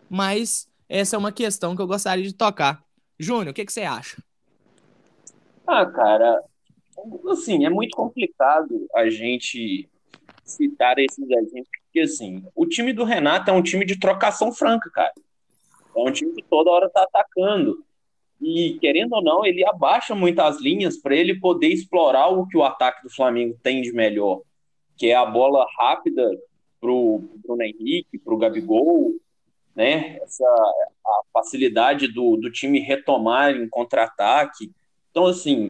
Mas 0.09 0.67
essa 0.89 1.15
é 1.15 1.19
uma 1.19 1.31
questão 1.31 1.75
que 1.75 1.81
eu 1.81 1.87
gostaria 1.87 2.25
de 2.25 2.33
tocar. 2.33 2.83
Júnior, 3.17 3.51
o 3.51 3.53
que, 3.53 3.65
que 3.65 3.71
você 3.71 3.83
acha? 3.83 4.21
Ah, 5.67 5.85
cara, 5.85 6.41
assim, 7.29 7.65
é 7.65 7.69
muito 7.69 7.95
complicado 7.95 8.87
a 8.95 9.09
gente 9.09 9.89
citar 10.45 10.97
esses 10.97 11.29
exemplos, 11.29 11.67
porque 11.83 12.01
assim, 12.01 12.43
o 12.55 12.65
time 12.65 12.93
do 12.93 13.03
Renato 13.03 13.51
é 13.51 13.53
um 13.53 13.61
time 13.61 13.85
de 13.85 13.99
trocação 13.99 14.51
franca, 14.51 14.89
cara. 14.89 15.13
É 15.95 15.99
um 15.99 16.11
time 16.11 16.33
que 16.33 16.43
toda 16.43 16.71
hora 16.71 16.89
tá 16.89 17.03
atacando. 17.03 17.83
E, 18.39 18.77
querendo 18.79 19.13
ou 19.13 19.23
não, 19.23 19.45
ele 19.45 19.65
abaixa 19.65 20.13
muitas 20.13 20.61
linhas 20.61 20.95
para 20.97 21.15
ele 21.15 21.39
poder 21.39 21.69
explorar 21.69 22.27
o 22.27 22.47
que 22.47 22.55
o 22.55 22.63
ataque 22.63 23.01
do 23.03 23.09
Flamengo 23.09 23.57
tem 23.63 23.81
de 23.81 23.91
melhor, 23.91 24.41
que 24.95 25.07
é 25.07 25.15
a 25.15 25.25
bola 25.25 25.65
rápida 25.77 26.23
pro 26.79 27.23
Bruno 27.43 27.63
Henrique, 27.63 28.19
pro 28.19 28.37
Gabigol, 28.37 29.15
né? 29.75 30.17
Essa 30.21 30.45
a 30.45 31.21
facilidade 31.33 32.07
do, 32.07 32.37
do 32.37 32.51
time 32.51 32.79
retomar 32.79 33.55
em 33.55 33.67
contra-ataque. 33.67 34.71
Então, 35.17 35.25
assim, 35.25 35.67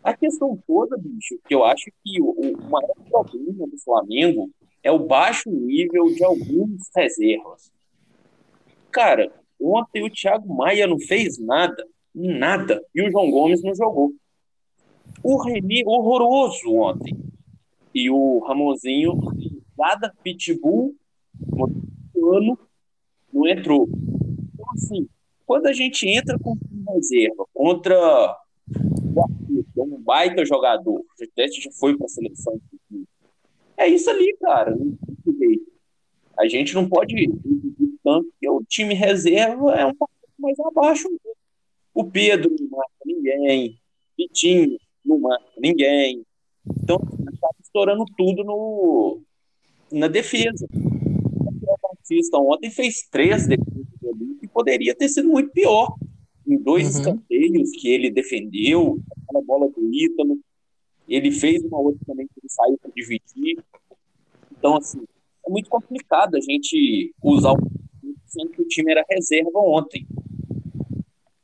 a 0.00 0.16
questão 0.16 0.56
toda, 0.64 0.96
bicho, 0.96 1.40
que 1.44 1.52
eu 1.52 1.64
acho 1.64 1.90
que 2.04 2.22
o, 2.22 2.30
o 2.30 2.70
maior 2.70 2.94
problema 3.10 3.66
do 3.66 3.76
Flamengo 3.82 4.48
é 4.80 4.92
o 4.92 5.00
baixo 5.00 5.50
nível 5.50 6.04
de 6.14 6.22
algumas 6.22 6.88
reservas. 6.94 7.72
Cara, 8.92 9.32
Ontem 9.60 10.04
o 10.04 10.10
Thiago 10.10 10.54
Maia 10.54 10.86
não 10.86 11.00
fez 11.00 11.36
nada, 11.36 11.84
nada, 12.14 12.80
e 12.94 13.02
o 13.02 13.10
João 13.10 13.28
Gomes 13.28 13.60
não 13.60 13.74
jogou. 13.74 14.12
O 15.20 15.36
Remy, 15.42 15.82
horroroso 15.84 16.72
ontem. 16.74 17.18
E 17.92 18.08
o 18.08 18.38
Ramonzinho, 18.46 19.14
nada 19.76 20.14
pitbull, 20.22 20.94
ano, 22.14 22.56
não 23.32 23.48
entrou. 23.48 23.88
Então, 24.54 24.66
assim, 24.74 25.08
quando 25.44 25.66
a 25.66 25.72
gente 25.72 26.08
entra 26.08 26.38
com 26.38 26.56
reserva 26.88 27.46
contra 27.54 28.36
o 29.76 29.84
um 29.84 30.00
baita 30.00 30.44
jogador, 30.44 31.02
até 31.22 31.48
já 31.48 31.70
foi 31.72 31.96
para 31.96 32.06
a 32.06 32.08
seleção. 32.08 32.60
É 33.76 33.86
isso 33.88 34.10
ali, 34.10 34.36
cara. 34.40 34.76
A 36.38 36.46
gente 36.46 36.74
não 36.74 36.88
pode 36.88 37.14
tanto 38.04 38.32
que 38.40 38.48
o 38.48 38.62
time 38.64 38.94
reserva 38.94 39.72
é 39.74 39.84
um 39.86 39.94
pouco 39.94 40.12
mais 40.38 40.58
abaixo. 40.60 41.08
O 41.94 42.04
Pedro 42.04 42.54
não 42.58 42.68
marca 42.70 42.92
ninguém, 43.04 43.78
Vitinho 44.16 44.78
não 45.04 45.18
marca 45.18 45.44
ninguém. 45.58 46.24
Então, 46.82 47.00
está 47.32 47.48
estourando 47.62 48.04
tudo 48.16 48.44
no, 48.44 49.20
na 49.90 50.08
defesa. 50.08 50.66
O 50.72 51.76
Batista 51.82 52.38
ontem 52.38 52.70
fez 52.70 53.08
três 53.10 53.46
defesas 53.46 54.04
ali 54.04 54.36
que 54.40 54.48
poderia 54.48 54.94
ter 54.94 55.08
sido 55.08 55.28
muito 55.28 55.50
pior. 55.50 55.94
Em 56.48 56.56
dois 56.56 56.84
uhum. 56.84 56.90
escanteios 56.90 57.70
que 57.72 57.88
ele 57.88 58.10
defendeu, 58.10 58.98
aquela 59.22 59.44
bola 59.44 59.68
do 59.68 59.94
Ítalo, 59.94 60.40
ele 61.06 61.30
fez 61.30 61.62
uma 61.62 61.78
outra 61.78 62.00
também 62.06 62.26
que 62.26 62.40
ele 62.40 62.48
saiu 62.48 62.78
para 62.78 62.90
dividir. 62.94 63.58
Então, 64.50 64.76
assim, 64.76 65.02
é 65.46 65.50
muito 65.50 65.68
complicado 65.68 66.36
a 66.36 66.40
gente 66.40 67.14
usar 67.22 67.52
o 67.52 67.78
sendo 68.28 68.50
que 68.50 68.62
o 68.62 68.68
time 68.68 68.92
era 68.92 69.04
reserva 69.08 69.58
ontem. 69.58 70.06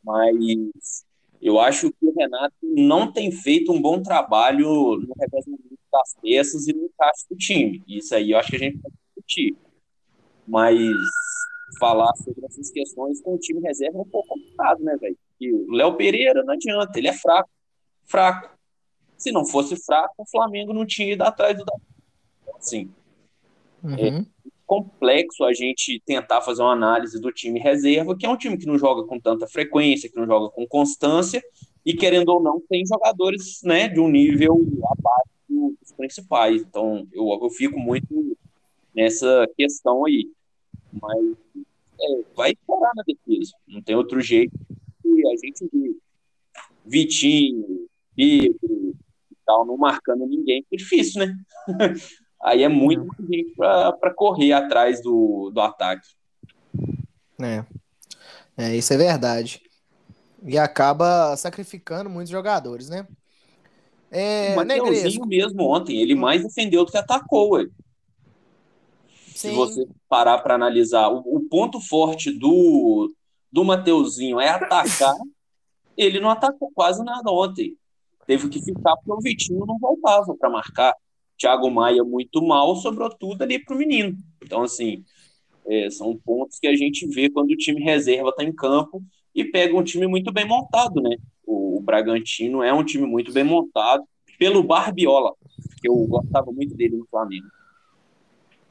Mas 0.03 1.05
eu 1.41 1.59
acho 1.59 1.91
que 1.91 2.07
o 2.07 2.15
Renato 2.15 2.55
não 2.63 3.11
tem 3.11 3.33
feito 3.33 3.73
um 3.73 3.81
bom 3.81 4.03
trabalho 4.03 4.67
no 4.99 5.15
revezamento 5.19 5.79
das 5.91 6.15
peças 6.21 6.67
e 6.69 6.73
no 6.73 6.85
encaixe 6.85 7.25
do 7.31 7.37
time. 7.37 7.83
Isso 7.89 8.15
aí 8.15 8.31
eu 8.31 8.39
acho 8.39 8.51
que 8.51 8.57
a 8.57 8.59
gente 8.59 8.79
pode 8.79 8.95
discutir. 9.07 9.57
Mas 10.47 10.79
falar 11.79 12.15
sobre 12.17 12.45
essas 12.47 12.71
questões 12.71 13.21
com 13.21 13.35
o 13.35 13.39
time 13.39 13.61
reserva 13.61 13.99
é 13.99 14.01
um 14.01 14.09
pouco 14.09 14.29
complicado, 14.29 14.83
né, 14.83 14.97
velho? 14.97 15.17
o 15.43 15.73
Léo 15.73 15.97
Pereira 15.97 16.43
não 16.43 16.55
adianta, 16.55 16.99
ele 16.99 17.09
é 17.09 17.13
fraco. 17.13 17.51
Fraco. 18.07 18.57
Se 19.17 19.31
não 19.31 19.45
fosse 19.45 19.77
fraco, 19.77 20.15
o 20.19 20.31
Flamengo 20.31 20.73
não 20.73 20.87
tinha 20.87 21.13
ido 21.13 21.23
atrás 21.23 21.57
do. 21.57 21.65
Assim. 22.57 22.91
Uhum. 23.83 23.95
É, 23.99 24.25
complexo 24.67 25.45
a 25.45 25.53
gente 25.53 26.03
tentar 26.07 26.41
fazer 26.41 26.63
uma 26.63 26.73
análise 26.73 27.21
do 27.21 27.31
time 27.31 27.61
reserva, 27.61 28.17
que 28.17 28.25
é 28.25 28.29
um 28.29 28.37
time 28.37 28.57
que 28.57 28.67
não 28.67 28.79
joga 28.79 29.07
com 29.07 29.21
tanta 29.21 29.47
frequência, 29.47 30.09
que 30.09 30.17
não 30.17 30.27
joga 30.27 30.51
com 30.51 30.67
constância, 30.67 31.43
e 31.85 31.95
querendo 31.95 32.31
ou 32.31 32.43
não, 32.43 32.61
tem 32.69 32.85
jogadores 32.87 33.61
né, 33.63 33.89
de 33.89 34.01
um 34.01 34.09
nível 34.09 34.57
abaixo 34.91 35.77
dos 35.81 35.93
principais. 35.93 36.63
Então, 36.63 37.07
eu, 37.13 37.39
eu 37.43 37.51
fico 37.51 37.79
muito 37.79 38.37
nessa 38.95 39.47
questão 39.57 40.07
aí. 40.07 40.31
Mas 40.93 41.37
é, 42.01 42.25
vai 42.37 42.55
parar 42.67 42.93
na 42.95 43.03
defesa, 43.03 43.53
não 43.67 43.83
tem 43.83 43.95
outro 43.95 44.21
jeito. 44.21 44.53
E 45.05 45.29
a 45.29 45.37
gente 45.37 45.69
vê 45.73 45.95
Vitinho, 46.85 47.87
Pedro 48.15 48.95
e 49.31 49.37
tal, 49.47 49.65
não 49.67 49.77
marcando 49.77 50.27
ninguém, 50.27 50.65
é 50.73 50.77
difícil, 50.77 51.27
né? 51.27 51.37
aí 52.43 52.63
é 52.63 52.69
muito 52.69 53.07
gente 53.31 53.55
para 53.55 54.15
correr 54.15 54.53
atrás 54.53 55.03
do, 55.03 55.51
do 55.51 55.61
ataque. 55.61 56.09
É. 57.41 57.65
é, 58.57 58.77
isso 58.77 58.93
é 58.93 58.97
verdade. 58.97 59.63
E 60.47 60.59
acaba 60.59 61.37
sacrificando 61.37 62.11
muitos 62.11 62.31
jogadores, 62.31 62.89
né? 62.89 63.07
É, 64.11 64.53
o 64.53 64.57
Mateuzinho 64.57 65.27
mesmo 65.27 65.65
ontem, 65.65 66.01
ele 66.01 66.15
mais 66.15 66.43
defendeu 66.43 66.85
do 66.85 66.93
que 66.93 66.99
atacou, 66.99 67.59
ué. 69.35 69.39
Se 69.39 69.51
você 69.53 69.87
parar 70.09 70.39
para 70.39 70.55
analisar, 70.55 71.09
o, 71.09 71.19
o, 71.25 71.41
ponto 71.49 71.81
forte 71.81 72.31
do, 72.31 73.13
do 73.51 73.65
Mateuzinho 73.65 74.41
é 74.41 74.49
atacar, 74.49 75.15
ele 75.97 76.21
não 76.21 76.31
atacou 76.31 76.71
quase 76.75 77.03
nada 77.05 77.31
ontem. 77.31 77.77
Teve 78.27 78.49
que 78.49 78.63
ficar 78.63 78.97
porque 78.97 79.13
o 79.13 79.21
Vitinho 79.21 79.67
não 79.67 79.79
voltava 79.79 80.35
para 80.35 80.51
marcar. 80.51 80.95
Thiago 81.37 81.71
Maia 81.71 82.05
muito 82.05 82.41
mal, 82.43 82.77
sobrou 82.77 83.11
tudo 83.11 83.43
ali 83.43 83.59
para 83.63 83.75
o 83.75 83.79
menino. 83.79 84.17
Então, 84.43 84.63
assim, 84.63 85.05
é, 85.67 85.91
são 85.91 86.17
pontos 86.17 86.59
que 86.59 86.67
a 86.67 86.77
gente 86.77 87.07
vê 87.07 87.29
quando 87.29 87.51
o 87.51 87.57
time 87.57 87.83
reserva 87.83 88.31
está 88.31 88.45
em 88.45 88.53
campo 88.53 89.03
e 89.35 89.45
pega 89.45 89.77
um 89.77 89.83
time 89.83 90.07
muito 90.07 90.33
bem 90.33 90.47
montado, 90.47 91.01
né? 91.01 91.17
O, 91.47 91.79
o, 91.79 91.81
Bragantino 91.81 92.63
é 92.63 92.73
um 92.73 92.85
time 92.85 93.07
muito 93.07 93.33
bem 93.33 93.45
montado, 93.45 94.05
pelo 94.39 94.63
Barbiola, 94.63 95.33
que 95.81 95.89
eu 95.89 95.95
gostava 96.07 96.51
muito 96.53 96.75
dele 96.75 96.97
no 96.97 97.07
Flamengo. 97.07 97.47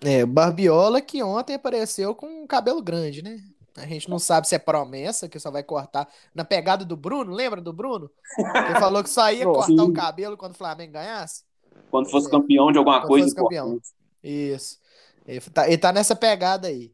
É, 0.03 0.25
Barbiola 0.25 1.01
que 1.01 1.23
ontem 1.23 1.53
apareceu 1.55 2.13
com 2.13 2.27
um 2.43 2.47
cabelo 2.47 2.81
grande, 2.81 3.21
né? 3.21 3.41
A 3.75 3.87
gente 3.87 4.09
não 4.09 4.19
sabe 4.19 4.47
se 4.47 4.53
é 4.53 4.59
promessa, 4.59 5.27
que 5.27 5.39
só 5.39 5.49
vai 5.49 5.63
cortar. 5.63 6.07
Na 6.33 6.45
pegada 6.45 6.85
do 6.85 6.95
Bruno, 6.95 7.33
lembra 7.33 7.59
do 7.61 7.73
Bruno? 7.73 8.11
Ele 8.37 8.79
falou 8.79 9.03
que 9.03 9.09
só 9.09 9.31
ia 9.31 9.45
cortar 9.49 9.65
Sim. 9.65 9.79
o 9.81 9.93
cabelo 9.93 10.37
quando 10.37 10.51
o 10.53 10.57
Flamengo 10.57 10.93
ganhasse. 10.93 11.43
Quando 11.89 12.09
fosse 12.09 12.27
É. 12.27 12.31
campeão 12.31 12.71
de 12.71 12.77
alguma 12.77 13.01
coisa 13.05 13.25
fosse 13.25 13.35
campeão. 13.35 13.79
Isso. 14.23 14.79
Ele 15.25 15.39
tá, 15.41 15.67
ele 15.67 15.77
tá 15.77 15.91
nessa 15.91 16.15
pegada 16.15 16.67
aí. 16.67 16.93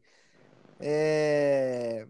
É... 0.78 2.06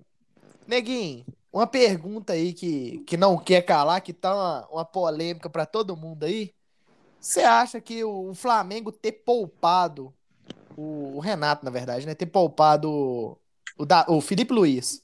Neguinho, 0.67 1.25
uma 1.53 1.67
pergunta 1.67 2.33
aí 2.35 2.53
que, 2.53 3.01
que 3.01 3.17
não 3.17 3.37
quer 3.39 3.63
calar, 3.63 4.01
que 4.03 4.13
tá 4.13 4.35
uma, 4.35 4.69
uma 4.69 4.85
polêmica 4.85 5.51
pra 5.51 5.67
todo 5.67 5.97
mundo 5.97 6.25
aí. 6.25 6.55
Você 7.21 7.41
acha 7.41 7.81
que 7.81 8.05
o 8.05 8.35
Flamengo 8.35 8.93
ter 8.93 9.13
poupado 9.13 10.15
o, 10.77 11.17
o 11.17 11.21
Renato, 11.21 11.65
na 11.65 11.71
verdade, 11.71 12.07
né? 12.07 12.15
Ter 12.15 12.27
poupado 12.27 13.39
o, 13.79 13.87
da, 13.87 14.05
o 14.09 14.21
Felipe 14.21 14.53
Luiz. 14.53 15.03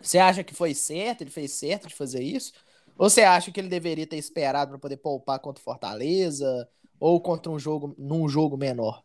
Você 0.00 0.18
acha 0.18 0.44
que 0.44 0.54
foi 0.54 0.74
certo? 0.74 1.22
Ele 1.22 1.30
fez 1.30 1.52
certo 1.52 1.88
de 1.88 1.94
fazer 1.94 2.22
isso? 2.22 2.52
Ou 2.98 3.08
você 3.10 3.22
acha 3.22 3.50
que 3.52 3.60
ele 3.60 3.68
deveria 3.68 4.06
ter 4.06 4.16
esperado 4.16 4.70
pra 4.70 4.78
poder 4.78 4.98
poupar 4.98 5.38
contra 5.40 5.60
o 5.60 5.64
Fortaleza 5.64 6.68
ou 7.00 7.20
contra 7.20 7.50
um 7.52 7.58
jogo 7.58 7.94
num 7.98 8.28
jogo 8.28 8.56
menor? 8.56 9.02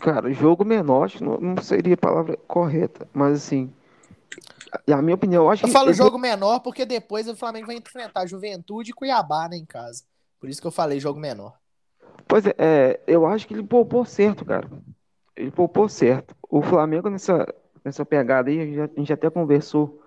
Cara, 0.00 0.32
jogo 0.32 0.64
menor 0.64 1.10
não, 1.20 1.38
não 1.38 1.62
seria 1.62 1.94
a 1.94 1.98
palavra 1.98 2.36
correta, 2.46 3.08
mas 3.12 3.38
assim, 3.44 3.72
a, 4.72 4.94
a 4.94 5.02
minha 5.02 5.14
opinião, 5.14 5.44
eu 5.44 5.50
acho 5.50 5.64
Eu 5.64 5.68
que 5.68 5.72
falo 5.72 5.88
ele- 5.88 5.94
jogo 5.94 6.18
menor 6.18 6.60
porque 6.60 6.84
depois 6.84 7.28
o 7.28 7.36
Flamengo 7.36 7.66
vai 7.66 7.76
enfrentar 7.76 8.26
Juventude 8.26 8.90
e 8.90 8.94
Cuiabá, 8.94 9.48
né, 9.48 9.56
em 9.56 9.66
casa. 9.66 10.04
Por 10.38 10.48
isso 10.48 10.60
que 10.60 10.66
eu 10.66 10.70
falei 10.72 11.00
jogo 11.00 11.18
menor. 11.18 11.58
Pois 12.28 12.44
é, 12.46 12.54
é, 12.58 13.00
eu 13.06 13.26
acho 13.26 13.46
que 13.46 13.54
ele 13.54 13.62
poupou 13.62 14.04
certo, 14.04 14.44
cara. 14.44 14.68
Ele 15.36 15.50
poupou 15.50 15.88
certo. 15.88 16.36
O 16.50 16.62
Flamengo 16.62 17.10
nessa, 17.10 17.46
nessa 17.84 18.04
pegada 18.06 18.50
aí, 18.50 18.60
a 18.80 18.86
gente, 18.96 19.12
até 19.12 19.30
conversou 19.30 20.02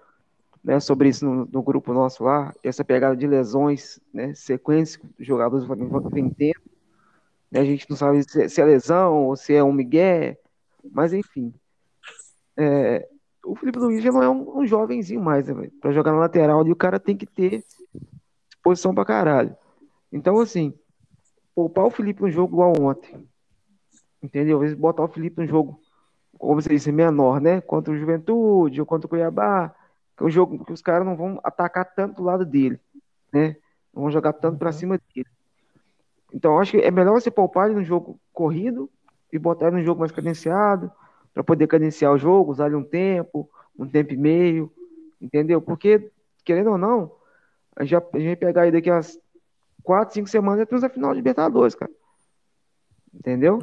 né, 0.64 0.80
sobre 0.80 1.10
isso 1.10 1.26
no, 1.26 1.46
no 1.48 1.64
grupo 1.64 1.94
nosso 1.94 2.24
lá, 2.24 2.54
essa 2.64 2.86
pegada 2.86 3.16
de 3.18 3.28
lesões, 3.28 4.00
né, 4.14 4.34
sequência 4.36 5.00
que 5.00 5.08
os 5.22 5.28
jogadores 5.28 5.66
vão 5.66 5.78
vão- 5.90 6.10
vem 6.12 6.30
tendo. 6.30 6.62
né, 7.52 7.62
a 7.62 7.66
gente 7.66 7.90
não 7.90 7.98
sabe 7.98 8.24
se, 8.24 8.50
se 8.50 8.62
é 8.62 8.66
lesão 8.66 9.26
ou 9.28 9.36
se 9.36 9.54
é 9.56 9.64
um 9.64 9.74
migué, 9.74 10.38
mas 10.94 11.14
enfim. 11.14 11.54
É, 12.58 13.08
o 13.46 13.56
Felipe 13.56 13.80
Luiz 13.80 14.04
já 14.04 14.12
não 14.12 14.22
é 14.24 14.30
um, 14.30 14.60
um 14.60 14.66
jovenzinho 14.66 15.22
mais, 15.22 15.48
né? 15.48 15.70
Pra 15.82 15.92
jogar 15.92 16.12
na 16.12 16.20
lateral 16.20 16.60
ali, 16.60 16.72
o 16.72 16.76
cara 16.76 17.00
tem 17.00 17.16
que 17.18 17.26
ter 17.26 17.64
disposição 18.50 18.96
pra 18.96 19.06
caralho. 19.06 19.56
Então, 20.12 20.40
assim, 20.40 20.74
poupar 21.60 21.86
o 21.88 21.90
Felipe 21.90 22.22
no 22.22 22.32
jogo 22.32 22.54
igual 22.54 22.74
ontem. 22.80 23.28
Entendeu? 24.24 24.58
Às 24.58 24.62
vezes 24.62 24.78
botar 24.78 25.04
o 25.04 25.10
Felipe 25.10 25.42
no 25.42 25.48
jogo, 25.48 25.82
como 26.38 26.62
você 26.62 26.70
disse, 26.70 26.90
menor, 26.90 27.42
né? 27.42 27.60
Contra 27.60 27.94
o 27.94 27.98
Juventude 27.98 28.80
ou 28.80 28.86
contra 28.86 29.08
o 29.08 29.10
Cuiabá. 29.10 29.76
Que 30.16 30.24
é 30.24 30.26
um 30.26 30.30
jogo 30.30 30.64
que 30.64 30.72
os 30.72 30.82
caras 30.82 31.06
não 31.06 31.18
vão 31.18 31.38
atacar 31.44 31.84
tanto 31.94 32.16
do 32.16 32.24
lado 32.24 32.46
dele, 32.46 32.80
né? 33.34 33.58
Não 33.94 34.04
vão 34.04 34.12
jogar 34.12 34.32
tanto 34.32 34.58
pra 34.58 34.72
cima 34.72 34.98
dele. 35.14 35.28
Então, 36.34 36.58
acho 36.60 36.72
que 36.72 36.78
é 36.78 36.92
melhor 36.92 37.20
você 37.20 37.30
poupar 37.30 37.68
ele 37.68 37.80
no 37.80 37.84
jogo 37.84 38.18
corrido 38.32 38.90
e 39.34 39.38
botar 39.38 39.68
ele 39.68 39.78
no 39.78 39.84
jogo 39.84 40.00
mais 40.00 40.14
cadenciado, 40.14 40.90
para 41.34 41.44
poder 41.44 41.68
cadenciar 41.68 42.14
o 42.14 42.18
jogo, 42.18 42.52
usar 42.52 42.68
ele 42.68 42.76
um 42.76 42.84
tempo, 42.84 43.50
um 43.78 43.88
tempo 43.88 44.14
e 44.14 44.18
meio, 44.18 44.72
entendeu? 45.20 45.62
Porque, 45.62 46.10
querendo 46.46 46.72
ou 46.72 46.78
não, 46.78 47.12
a 47.76 47.84
gente, 47.84 47.92
já- 47.92 48.04
a 48.14 48.18
gente 48.18 48.28
vai 48.28 48.36
pegar 48.36 48.62
aí 48.62 48.72
daqui 48.72 48.90
a 48.90 49.02
quatro, 49.90 50.14
cinco 50.14 50.30
semanas 50.30 50.62
e 50.62 50.66
temos 50.68 50.84
a 50.84 50.90
final 50.90 51.10
de 51.14 51.18
Libertadores, 51.18 51.74
cara. 51.74 51.92
Entendeu? 53.12 53.58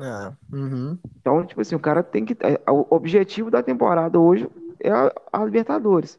Uhum. 0.52 0.98
Então, 1.20 1.46
tipo 1.46 1.60
assim, 1.60 1.76
o 1.76 1.78
cara 1.78 2.02
tem 2.02 2.24
que. 2.24 2.36
é, 2.40 2.60
O 2.68 2.84
objetivo 2.90 3.48
da 3.48 3.62
temporada 3.62 4.18
hoje 4.18 4.50
é 4.80 4.90
a, 4.90 5.12
a 5.32 5.44
Libertadores. 5.44 6.18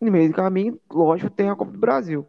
No 0.00 0.12
meio 0.12 0.28
do 0.28 0.34
caminho, 0.36 0.78
lógico, 0.88 1.28
tem 1.28 1.50
a 1.50 1.56
Copa 1.56 1.72
do 1.72 1.78
Brasil. 1.78 2.24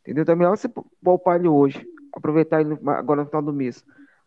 Entendeu? 0.00 0.22
Então 0.22 0.32
é 0.32 0.36
melhor 0.36 0.56
você 0.56 0.68
poupar 1.00 1.38
ele 1.38 1.46
hoje, 1.46 1.86
aproveitar 2.12 2.60
ele 2.60 2.76
agora 2.84 3.20
no 3.20 3.28
final 3.28 3.42
do 3.42 3.52
mês, 3.52 3.84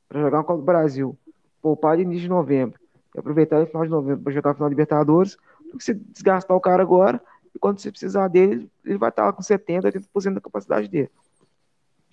para 0.08 0.22
jogar 0.22 0.40
a 0.40 0.44
Copa 0.46 0.60
do 0.60 0.66
Brasil, 0.66 1.18
poupar 1.62 1.96
ele 1.96 2.06
no 2.06 2.12
início 2.12 2.30
de 2.30 2.30
novembro, 2.30 2.80
e 3.14 3.20
aproveitar 3.20 3.58
ele 3.58 3.66
no 3.66 3.72
final 3.72 3.84
de 3.84 3.92
novembro 3.92 4.24
para 4.24 4.32
jogar 4.32 4.52
a 4.52 4.54
final 4.54 4.70
da 4.70 4.74
Libertadores, 4.74 5.36
do 5.70 5.78
que 5.78 5.84
você 5.84 5.94
desgastar 5.94 6.56
o 6.56 6.62
cara 6.62 6.82
agora, 6.82 7.22
e 7.54 7.60
quando 7.60 7.80
você 7.80 7.92
precisar 7.92 8.30
dele, 8.30 8.72
ele 8.86 8.98
vai 8.98 9.10
estar 9.10 9.26
lá 9.26 9.34
com 9.34 9.42
70%, 9.42 9.82
80% 9.82 10.36
da 10.36 10.42
capacidade 10.42 10.88
dele. 10.88 11.12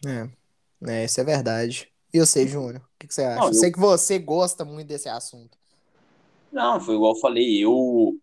É. 0.07 0.29
é, 0.91 1.05
isso 1.05 1.21
é 1.21 1.25
verdade. 1.25 1.89
E 2.13 2.19
eu 2.19 2.27
sei, 2.27 2.47
Júnior, 2.47 2.77
o 2.77 2.99
que, 2.99 3.07
que 3.07 3.15
você 3.15 3.23
acha? 3.23 3.41
Não, 3.41 3.49
eu... 3.49 3.55
sei 3.55 3.71
que 3.71 3.79
você 3.79 4.19
gosta 4.19 4.65
muito 4.65 4.89
desse 4.89 5.09
assunto. 5.09 5.59
Não, 6.53 6.81
foi 6.81 6.97
igual 6.97 7.15
eu 7.15 7.21
falei, 7.21 7.65
eu 7.65 8.19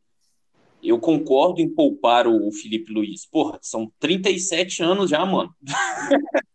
eu 0.83 0.99
concordo 0.99 1.59
em 1.59 1.69
poupar 1.69 2.27
o 2.27 2.51
Felipe 2.51 2.93
Luiz. 2.93 3.25
Porra, 3.25 3.59
são 3.61 3.91
37 3.99 4.83
anos 4.83 5.09
já, 5.09 5.25
mano. 5.25 5.53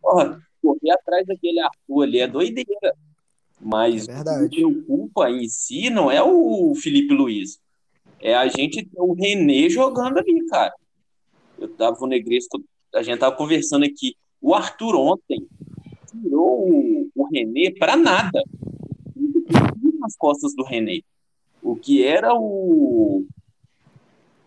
Porra, 0.00 0.40
correr 0.62 0.90
atrás 0.92 1.26
daquele 1.26 1.60
Arthur 1.60 2.02
ali 2.02 2.20
é 2.20 2.28
doideira. 2.28 2.96
Mas 3.60 4.08
É 4.08 4.20
o 4.20 4.48
que 4.48 4.56
preocupa 4.56 5.30
em 5.30 5.48
si 5.48 5.90
não 5.90 6.10
é 6.10 6.22
o 6.22 6.74
Felipe 6.74 7.14
Luiz. 7.14 7.60
É 8.20 8.34
a 8.34 8.46
gente 8.48 8.84
ter 8.84 9.00
o 9.00 9.14
René 9.14 9.68
jogando 9.68 10.18
ali, 10.18 10.46
cara. 10.46 10.72
Eu 11.58 11.68
tava 11.68 11.96
o 12.00 12.06
Negresco, 12.06 12.62
a 12.94 13.02
gente 13.02 13.18
tava 13.18 13.36
conversando 13.36 13.84
aqui. 13.84 14.16
O 14.42 14.54
Arthur 14.54 14.96
ontem 14.96 15.46
tirou 16.10 16.68
o, 17.14 17.24
René 17.32 17.70
pra 17.78 17.96
nada. 17.96 18.42
Nas 20.00 20.16
costas 20.16 20.52
do 20.54 20.64
René. 20.64 21.00
O 21.62 21.76
que 21.76 22.04
era 22.04 22.34
o 22.34 23.24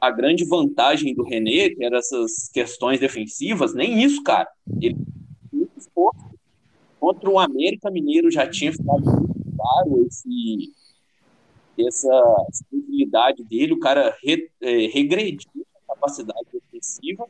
a 0.01 0.11
grande 0.11 0.45
vantagem 0.45 1.15
do 1.15 1.23
René, 1.23 1.69
que 1.69 1.83
eram 1.83 1.97
essas 1.97 2.49
questões 2.53 2.99
defensivas, 2.99 3.73
nem 3.73 4.03
isso, 4.03 4.21
cara. 4.21 4.47
Ele 4.79 4.97
muito 5.51 5.71
esforço. 5.77 6.19
Contra 6.99 7.29
o 7.29 7.39
América 7.39 7.89
Mineiro 7.89 8.29
já 8.29 8.47
tinha 8.47 8.71
ficado 8.71 9.03
muito 9.03 9.33
claro 9.57 10.05
esse, 10.05 10.73
essa 11.79 12.45
sensibilidade 12.51 13.43
dele, 13.43 13.73
o 13.73 13.79
cara 13.79 14.15
re, 14.21 14.49
é, 14.61 14.87
regrediu 14.87 15.65
a 15.75 15.93
capacidade 15.93 16.47
defensiva. 16.51 17.25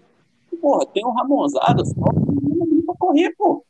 Porra, 0.61 0.85
tem 0.87 1.05
o 1.05 1.11
Ramonzada, 1.11 1.83
só 1.85 1.93
que 1.93 2.81
pra 2.85 2.95
correr, 2.97 3.33
pô. 3.37 3.63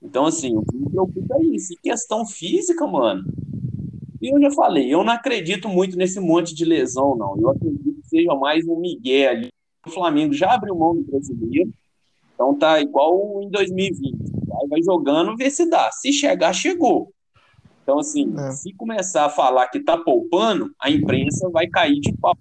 Então, 0.00 0.26
assim, 0.26 0.56
o 0.56 0.62
que 0.62 0.76
me 0.76 0.88
preocupa 0.88 1.36
é 1.36 1.44
isso. 1.44 1.72
E 1.72 1.76
questão 1.76 2.24
física, 2.26 2.86
mano, 2.86 3.24
e 4.20 4.32
eu 4.32 4.40
já 4.40 4.50
falei, 4.50 4.92
eu 4.92 5.04
não 5.04 5.12
acredito 5.12 5.68
muito 5.68 5.96
nesse 5.96 6.20
monte 6.20 6.54
de 6.54 6.64
lesão, 6.64 7.16
não. 7.16 7.36
Eu 7.38 7.50
acredito 7.50 8.00
que 8.02 8.08
seja 8.08 8.34
mais 8.34 8.66
um 8.66 8.78
migué 8.78 9.28
ali. 9.28 9.48
O 9.86 9.90
Flamengo 9.90 10.32
já 10.32 10.54
abriu 10.54 10.74
mão 10.74 10.94
do 10.94 11.02
brasileiro, 11.02 11.72
então 12.34 12.54
tá 12.54 12.80
igual 12.80 13.40
em 13.42 13.50
2020. 13.50 14.16
Vai, 14.46 14.66
vai 14.68 14.82
jogando, 14.82 15.36
vê 15.36 15.50
se 15.50 15.68
dá. 15.68 15.90
Se 15.92 16.12
chegar, 16.12 16.52
chegou. 16.52 17.12
Então, 17.82 18.00
assim, 18.00 18.34
É. 18.38 18.50
se 18.50 18.72
começar 18.74 19.24
a 19.26 19.30
falar 19.30 19.68
que 19.68 19.80
tá 19.80 19.96
poupando, 19.96 20.70
a 20.80 20.90
imprensa 20.90 21.48
vai 21.48 21.66
cair 21.66 22.00
de 22.00 22.12
pau 22.12 22.36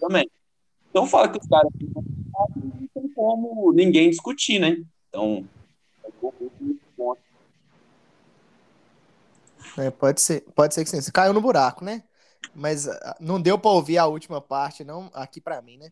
também. 0.00 0.28
Então, 0.90 1.06
fala 1.06 1.28
que 1.28 1.38
os 1.38 1.46
caras 1.46 1.70
tem 3.00 3.08
como 3.12 3.72
ninguém 3.72 4.10
discutir, 4.10 4.58
né? 4.58 4.82
Então. 5.08 5.46
É, 9.78 9.90
pode 9.90 10.20
ser, 10.20 10.40
pode 10.54 10.74
ser 10.74 10.84
que 10.84 10.90
sim. 10.90 11.00
Você 11.00 11.12
caiu 11.12 11.34
no 11.34 11.40
buraco, 11.40 11.84
né? 11.84 12.02
Mas 12.54 12.88
ah, 12.88 13.16
não 13.20 13.40
deu 13.40 13.58
pra 13.58 13.70
ouvir 13.70 13.98
a 13.98 14.06
última 14.06 14.40
parte, 14.40 14.82
não, 14.82 15.10
aqui 15.12 15.40
pra 15.40 15.60
mim, 15.60 15.76
né? 15.76 15.90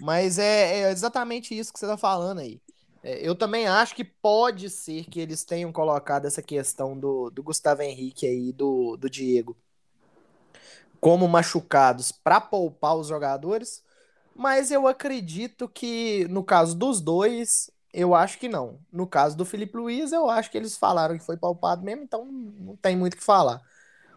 Mas 0.00 0.38
é, 0.38 0.82
é 0.82 0.90
exatamente 0.90 1.56
isso 1.56 1.72
que 1.72 1.78
você 1.78 1.86
tá 1.86 1.96
falando 1.96 2.38
aí. 2.38 2.60
É, 3.02 3.26
eu 3.26 3.34
também 3.34 3.66
acho 3.66 3.94
que 3.94 4.04
pode 4.04 4.70
ser 4.70 5.04
que 5.04 5.20
eles 5.20 5.44
tenham 5.44 5.70
colocado 5.72 6.26
essa 6.26 6.42
questão 6.42 6.98
do, 6.98 7.30
do 7.30 7.42
Gustavo 7.42 7.82
Henrique 7.82 8.26
aí, 8.26 8.52
do, 8.52 8.96
do 8.96 9.10
Diego, 9.10 9.56
como 10.98 11.28
machucados 11.28 12.10
pra 12.10 12.40
poupar 12.40 12.96
os 12.96 13.08
jogadores. 13.08 13.84
Mas 14.36 14.70
eu 14.70 14.86
acredito 14.86 15.66
que 15.66 16.26
no 16.28 16.44
caso 16.44 16.76
dos 16.76 17.00
dois, 17.00 17.70
eu 17.92 18.14
acho 18.14 18.38
que 18.38 18.48
não. 18.48 18.78
No 18.92 19.06
caso 19.06 19.34
do 19.34 19.46
Felipe 19.46 19.78
Luiz, 19.78 20.12
eu 20.12 20.28
acho 20.28 20.50
que 20.50 20.58
eles 20.58 20.76
falaram 20.76 21.16
que 21.16 21.24
foi 21.24 21.38
poupado 21.38 21.82
mesmo, 21.82 22.02
então 22.02 22.26
não 22.26 22.76
tem 22.76 22.94
muito 22.94 23.14
o 23.14 23.16
que 23.16 23.24
falar. 23.24 23.62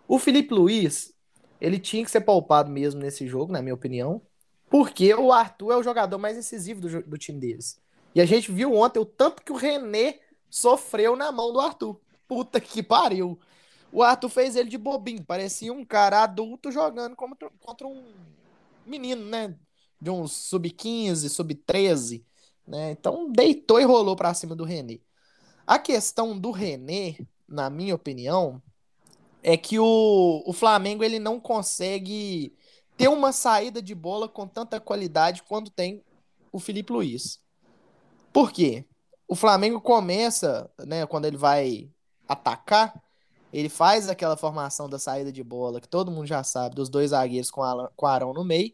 O 0.05 0.19
Felipe 0.19 0.53
Luiz, 0.53 1.13
ele 1.61 1.79
tinha 1.79 2.03
que 2.03 2.11
ser 2.11 2.21
poupado 2.21 2.69
mesmo 2.69 2.99
nesse 2.99 3.25
jogo, 3.27 3.53
na 3.53 3.61
minha 3.61 3.73
opinião, 3.73 4.21
porque 4.69 5.13
o 5.13 5.31
Arthur 5.31 5.71
é 5.71 5.77
o 5.77 5.83
jogador 5.83 6.17
mais 6.17 6.37
incisivo 6.37 6.81
do, 6.81 7.01
do 7.03 7.17
time 7.17 7.39
deles. 7.39 7.81
E 8.13 8.19
a 8.19 8.25
gente 8.25 8.51
viu 8.51 8.75
ontem 8.75 8.99
o 8.99 9.05
tanto 9.05 9.41
que 9.41 9.53
o 9.53 9.55
René 9.55 10.19
sofreu 10.49 11.15
na 11.15 11.31
mão 11.31 11.53
do 11.53 11.61
Arthur. 11.61 11.97
Puta 12.27 12.59
que 12.59 12.83
pariu. 12.83 13.39
O 13.91 14.03
Arthur 14.03 14.29
fez 14.29 14.55
ele 14.57 14.69
de 14.69 14.77
bobinho, 14.77 15.23
parecia 15.23 15.71
um 15.71 15.85
cara 15.85 16.23
adulto 16.23 16.71
jogando 16.71 17.15
contra, 17.15 17.49
contra 17.59 17.87
um 17.87 18.03
menino, 18.85 19.25
né? 19.25 19.55
De 20.01 20.09
uns 20.09 20.31
sub-15, 20.31 21.29
sub-13 21.29 22.23
né? 22.69 22.91
Então 22.91 23.31
deitou 23.31 23.81
e 23.81 23.83
rolou 23.83 24.15
pra 24.15 24.33
cima 24.33 24.55
do 24.55 24.63
René. 24.63 24.99
A 25.65 25.79
questão 25.79 26.37
do 26.37 26.51
René, 26.51 27.17
na 27.47 27.69
minha 27.69 27.95
opinião, 27.95 28.61
é 29.41 29.57
que 29.57 29.79
o, 29.79 30.43
o 30.45 30.53
Flamengo 30.53 31.03
ele 31.03 31.17
não 31.17 31.39
consegue 31.39 32.55
ter 32.95 33.07
uma 33.07 33.31
saída 33.31 33.81
de 33.81 33.95
bola 33.95 34.29
com 34.29 34.47
tanta 34.47 34.79
qualidade 34.79 35.43
quando 35.43 35.71
tem 35.71 36.03
o 36.51 36.59
Felipe 36.59 36.93
Luiz. 36.93 37.39
Por 38.31 38.51
quê? 38.51 38.85
O 39.27 39.35
Flamengo 39.35 39.81
começa, 39.81 40.69
né, 40.85 41.05
quando 41.05 41.25
ele 41.25 41.37
vai 41.37 41.89
atacar, 42.27 43.01
ele 43.51 43.69
faz 43.69 44.09
aquela 44.09 44.37
formação 44.37 44.87
da 44.87 44.99
saída 44.99 45.31
de 45.31 45.43
bola 45.43 45.81
que 45.81 45.87
todo 45.87 46.11
mundo 46.11 46.27
já 46.27 46.43
sabe, 46.43 46.75
dos 46.75 46.89
dois 46.89 47.11
zagueiros 47.11 47.49
com, 47.49 47.63
Alan, 47.63 47.89
com 47.95 48.05
Arão 48.05 48.33
no 48.33 48.43
meio, 48.43 48.73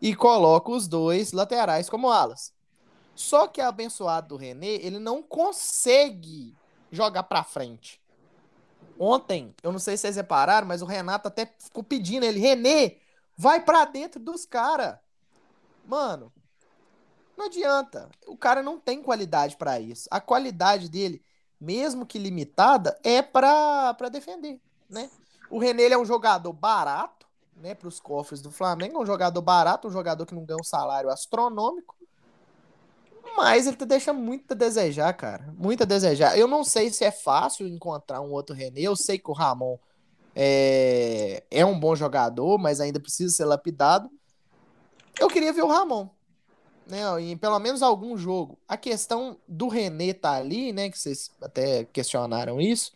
e 0.00 0.14
coloca 0.14 0.70
os 0.70 0.86
dois 0.86 1.32
laterais 1.32 1.88
como 1.88 2.10
alas. 2.10 2.52
Só 3.14 3.46
que 3.46 3.60
abençoado 3.60 4.28
do 4.28 4.36
René, 4.36 4.74
ele 4.74 4.98
não 4.98 5.22
consegue 5.22 6.54
jogar 6.90 7.22
para 7.22 7.42
frente. 7.42 8.00
Ontem, 8.98 9.54
eu 9.62 9.72
não 9.72 9.78
sei 9.78 9.96
se 9.96 10.02
vocês 10.02 10.16
repararam, 10.16 10.66
mas 10.66 10.82
o 10.82 10.86
Renato 10.86 11.28
até 11.28 11.46
ficou 11.58 11.82
pedindo 11.82 12.24
ele, 12.24 12.40
René, 12.40 12.96
vai 13.36 13.62
para 13.62 13.84
dentro 13.86 14.20
dos 14.20 14.44
caras. 14.44 14.98
Mano, 15.86 16.32
não 17.36 17.46
adianta. 17.46 18.10
O 18.26 18.36
cara 18.36 18.62
não 18.62 18.78
tem 18.78 19.02
qualidade 19.02 19.56
para 19.56 19.78
isso. 19.78 20.08
A 20.10 20.20
qualidade 20.20 20.88
dele, 20.88 21.22
mesmo 21.60 22.04
que 22.04 22.18
limitada, 22.18 22.98
é 23.04 23.22
para 23.22 23.94
defender, 24.10 24.60
né? 24.90 25.10
O 25.48 25.58
René 25.58 25.84
é 25.84 25.98
um 25.98 26.04
jogador 26.04 26.52
barato, 26.52 27.15
né, 27.56 27.74
para 27.74 27.88
os 27.88 28.00
cofres 28.00 28.40
do 28.40 28.50
Flamengo, 28.50 29.02
um 29.02 29.06
jogador 29.06 29.40
barato, 29.40 29.88
um 29.88 29.90
jogador 29.90 30.26
que 30.26 30.34
não 30.34 30.44
ganha 30.44 30.60
um 30.60 30.64
salário 30.64 31.10
astronômico. 31.10 31.94
Mas 33.36 33.66
ele 33.66 33.76
te 33.76 33.84
deixa 33.84 34.12
muito 34.12 34.52
a 34.52 34.54
desejar, 34.54 35.12
cara. 35.12 35.52
Muito 35.58 35.82
a 35.82 35.86
desejar. 35.86 36.38
Eu 36.38 36.46
não 36.46 36.64
sei 36.64 36.90
se 36.90 37.04
é 37.04 37.10
fácil 37.10 37.66
encontrar 37.66 38.20
um 38.20 38.30
outro 38.30 38.54
René. 38.54 38.80
Eu 38.80 38.96
sei 38.96 39.18
que 39.18 39.30
o 39.30 39.34
Ramon 39.34 39.78
é, 40.34 41.42
é 41.50 41.66
um 41.66 41.78
bom 41.78 41.94
jogador, 41.94 42.56
mas 42.56 42.80
ainda 42.80 42.98
precisa 42.98 43.34
ser 43.34 43.44
lapidado. 43.44 44.10
Eu 45.18 45.28
queria 45.28 45.52
ver 45.52 45.62
o 45.62 45.68
Ramon 45.68 46.08
né, 46.86 47.00
em 47.20 47.36
pelo 47.36 47.58
menos 47.58 47.82
algum 47.82 48.16
jogo. 48.16 48.58
A 48.66 48.76
questão 48.76 49.36
do 49.46 49.68
René 49.68 50.12
tá 50.12 50.32
ali, 50.32 50.72
né, 50.72 50.88
que 50.88 50.98
vocês 50.98 51.30
até 51.42 51.84
questionaram 51.84 52.60
isso, 52.60 52.92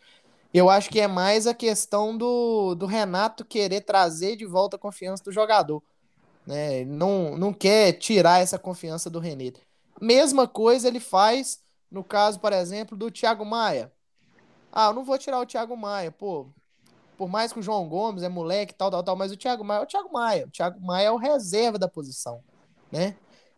eu 0.53 0.69
acho 0.69 0.91
que 0.91 1.01
é 1.01 1.07
mais 1.07 1.47
a 1.47 1.55
questão 1.55 2.17
do, 2.17 2.75
do 2.75 2.87
Renato 2.87 3.45
querer 3.45 3.83
trazer 3.83 4.37
de 4.37 4.45
volta 4.45 4.77
a 4.77 4.79
confiança 4.79 5.23
do 5.23 5.33
jogador. 5.33 5.83
Né? 6.47 6.85
Não, 6.85 7.37
não 7.37 7.53
quer 7.53 7.93
tirar 7.93 8.41
essa 8.41 8.59
confiança 8.59 9.09
do 9.09 9.21
René. 9.21 9.53
Mesma 10.01 10.49
coisa 10.49 10.89
ele 10.89 10.99
faz 10.99 11.61
no 11.91 12.05
caso, 12.05 12.39
por 12.39 12.53
exemplo, 12.53 12.97
do 12.97 13.11
Thiago 13.11 13.45
Maia. 13.45 13.93
Ah, 14.73 14.87
eu 14.87 14.95
não 14.95 15.05
vou 15.05 15.19
tirar 15.19 15.41
o 15.41 15.47
Thiago 15.47 15.77
Maia, 15.77 16.13
pô. 16.13 16.47
Por 17.19 17.29
mais 17.29 17.53
que 17.53 17.59
o 17.59 17.63
João 17.63 17.89
Gomes 17.89 18.23
é 18.23 18.29
moleque, 18.29 18.73
tal, 18.73 18.91
tal, 18.91 19.03
tal, 19.03 19.17
mas 19.17 19.33
o 19.33 19.37
Thiago 19.37 19.65
Maia 19.65 19.81
é 19.81 19.83
o 19.83 19.87
Thiago 19.87 20.13
Maia. 20.13 20.47
O 20.47 20.51
Thiago 20.51 20.81
Maia 20.81 21.07
é 21.07 21.11
o 21.11 21.17
reserva 21.17 21.79
da 21.79 21.89
posição, 21.89 22.43
né? 22.91 23.17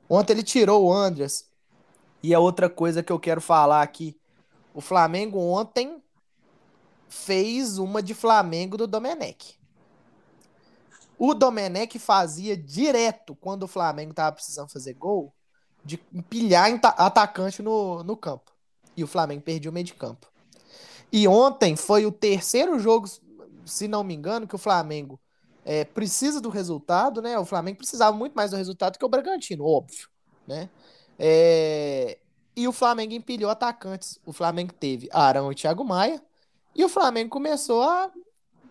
Ontem 0.09 0.33
ele 0.33 0.43
tirou 0.43 0.85
o 0.85 0.93
Andreas. 0.93 1.47
E 2.23 2.35
a 2.35 2.41
outra 2.41 2.69
coisa 2.69 3.03
que 3.03 3.13
eu 3.13 3.21
quero 3.21 3.41
falar 3.41 3.83
aqui. 3.83 4.19
O 4.75 4.81
Flamengo 4.81 5.39
ontem 5.39 6.03
fez 7.13 7.79
uma 7.79 8.03
de 8.03 8.15
Flamengo 8.15 8.77
do 8.77 8.87
Domenech. 8.87 9.59
O 11.19 11.35
Domenech 11.35 11.99
fazia 11.99 12.57
direto 12.57 13.37
quando 13.37 13.65
o 13.65 13.69
Flamengo 13.69 14.15
tava 14.15 14.33
precisando 14.33 14.71
fazer 14.71 14.95
gol 14.95 15.33
de 15.85 16.03
empilhar 16.13 16.69
atacante 16.97 17.63
no, 17.63 18.03
no 18.03 18.17
campo. 18.17 18.51
E 18.97 19.05
o 19.05 19.07
Flamengo 19.07 19.43
perdia 19.43 19.71
o 19.71 19.75
meio 19.75 19.85
de 19.85 19.95
campo. 19.95 20.27
E 21.13 21.29
ontem 21.29 21.77
foi 21.77 22.07
o 22.07 22.11
terceiro 22.13 22.79
jogo, 22.79 23.07
se 23.67 23.87
não 23.87 24.03
me 24.03 24.15
engano, 24.15 24.49
que 24.49 24.55
o 24.55 24.59
Flamengo 24.59 25.21
é, 25.65 25.85
precisa 25.85 26.41
do 26.41 26.49
resultado, 26.49 27.21
né? 27.21 27.39
O 27.39 27.45
Flamengo 27.45 27.79
precisava 27.79 28.17
muito 28.17 28.33
mais 28.33 28.51
do 28.51 28.57
resultado 28.57 28.99
que 28.99 29.05
o 29.05 29.09
Bragantino, 29.09 29.67
óbvio, 29.67 30.09
né? 30.47 30.71
É, 31.19 32.19
e 32.57 32.67
o 32.67 32.73
Flamengo 32.73 33.13
empilhou 33.13 33.51
atacantes. 33.51 34.19
O 34.25 34.33
Flamengo 34.33 34.73
teve 34.73 35.09
Arão 35.13 35.53
e 35.53 35.55
Thiago 35.55 35.85
Maia. 35.85 36.23
E 36.75 36.85
o 36.85 36.89
Flamengo 36.89 37.31
começou 37.31 37.83
a 37.83 38.11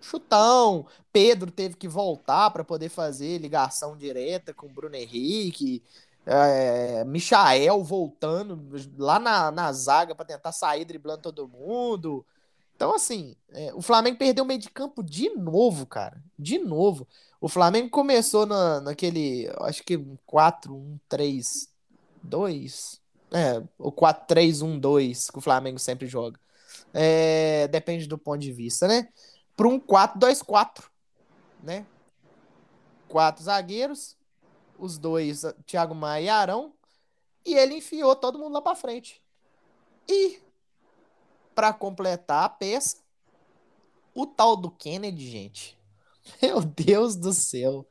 chutão. 0.02 0.86
Pedro 1.12 1.52
teve 1.52 1.76
que 1.76 1.88
voltar 1.88 2.50
para 2.52 2.64
poder 2.64 2.90
fazer 2.90 3.38
ligação 3.38 3.96
direta 3.96 4.54
com 4.54 4.68
o 4.68 4.70
Bruno 4.70 4.96
Henrique. 4.96 5.84
É, 6.26 7.04
Michael 7.06 7.84
voltando 7.84 8.60
lá 8.98 9.20
na, 9.20 9.52
na 9.52 9.72
zaga 9.74 10.14
para 10.14 10.26
tentar 10.26 10.52
sair 10.52 10.86
driblando 10.86 11.22
todo 11.22 11.48
mundo. 11.48 12.26
Então, 12.76 12.96
assim, 12.96 13.36
é, 13.52 13.72
o 13.76 13.82
Flamengo 13.82 14.18
perdeu 14.18 14.44
o 14.44 14.48
meio 14.48 14.60
de 14.60 14.70
campo 14.70 15.04
de 15.04 15.30
novo, 15.30 15.86
cara. 15.86 16.22
De 16.38 16.58
novo. 16.58 17.08
O 17.40 17.48
Flamengo 17.48 17.90
começou 17.90 18.46
na, 18.46 18.82
naquele, 18.82 19.50
acho 19.62 19.84
que 19.84 19.98
4-1-3-2. 20.28 23.00
É, 23.34 23.64
o 23.78 23.92
4-3-1-2 23.92 25.32
que 25.32 25.38
o 25.38 25.42
Flamengo 25.42 25.80
sempre 25.80 26.08
joga. 26.08 26.40
É, 26.94 27.68
depende 27.70 28.08
do 28.08 28.18
ponto 28.18 28.40
de 28.40 28.52
vista, 28.52 28.88
né? 28.88 29.08
Para 29.56 29.68
um 29.68 29.80
4-2-4, 29.80 30.84
né? 31.64 31.86
Quatro 33.08 33.44
zagueiros, 33.44 34.18
os 34.78 34.98
dois, 34.98 35.44
Thiago 35.66 35.94
Maia 35.94 36.24
e 36.24 36.30
Arão, 36.30 36.74
e 37.46 37.56
ele 37.56 37.76
enfiou 37.76 38.16
todo 38.16 38.40
mundo 38.40 38.54
lá 38.54 38.62
para 38.62 38.76
frente. 38.76 39.22
E 40.08 40.40
para 41.54 41.74
completar 41.74 42.46
a 42.46 42.50
peça, 42.50 42.98
o 44.14 44.26
tal 44.26 44.56
do 44.56 44.70
Kennedy, 44.72 45.30
gente. 45.30 45.80
Meu 46.42 46.62
Deus 46.62 47.16
do 47.16 47.34
céu. 47.34 47.88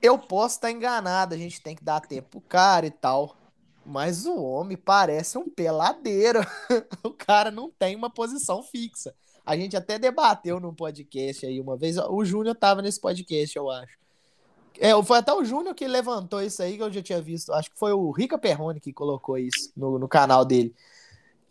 Eu 0.00 0.18
posso 0.18 0.56
estar 0.56 0.70
enganado, 0.70 1.34
a 1.34 1.38
gente 1.38 1.60
tem 1.60 1.76
que 1.76 1.84
dar 1.84 2.00
tempo 2.00 2.28
pro 2.28 2.40
cara 2.40 2.86
e 2.86 2.90
tal. 2.90 3.36
Mas 3.84 4.26
o 4.26 4.36
homem 4.36 4.76
parece 4.76 5.36
um 5.38 5.48
peladeiro. 5.48 6.40
o 7.02 7.10
cara 7.10 7.50
não 7.50 7.70
tem 7.70 7.96
uma 7.96 8.10
posição 8.10 8.62
fixa. 8.62 9.14
A 9.44 9.56
gente 9.56 9.76
até 9.76 9.98
debateu 9.98 10.60
num 10.60 10.74
podcast 10.74 11.44
aí 11.44 11.60
uma 11.60 11.76
vez. 11.76 11.98
O 11.98 12.24
Júnior 12.24 12.54
tava 12.54 12.80
nesse 12.80 13.00
podcast, 13.00 13.56
eu 13.56 13.70
acho. 13.70 13.98
É, 14.78 15.00
foi 15.02 15.18
até 15.18 15.32
o 15.32 15.44
Júnior 15.44 15.74
que 15.74 15.86
levantou 15.86 16.40
isso 16.40 16.62
aí 16.62 16.76
que 16.76 16.82
eu 16.82 16.92
já 16.92 17.02
tinha 17.02 17.20
visto. 17.20 17.52
Acho 17.52 17.70
que 17.70 17.78
foi 17.78 17.92
o 17.92 18.10
Rica 18.10 18.38
Perrone 18.38 18.80
que 18.80 18.92
colocou 18.92 19.36
isso 19.36 19.72
no, 19.76 19.98
no 19.98 20.08
canal 20.08 20.44
dele 20.44 20.74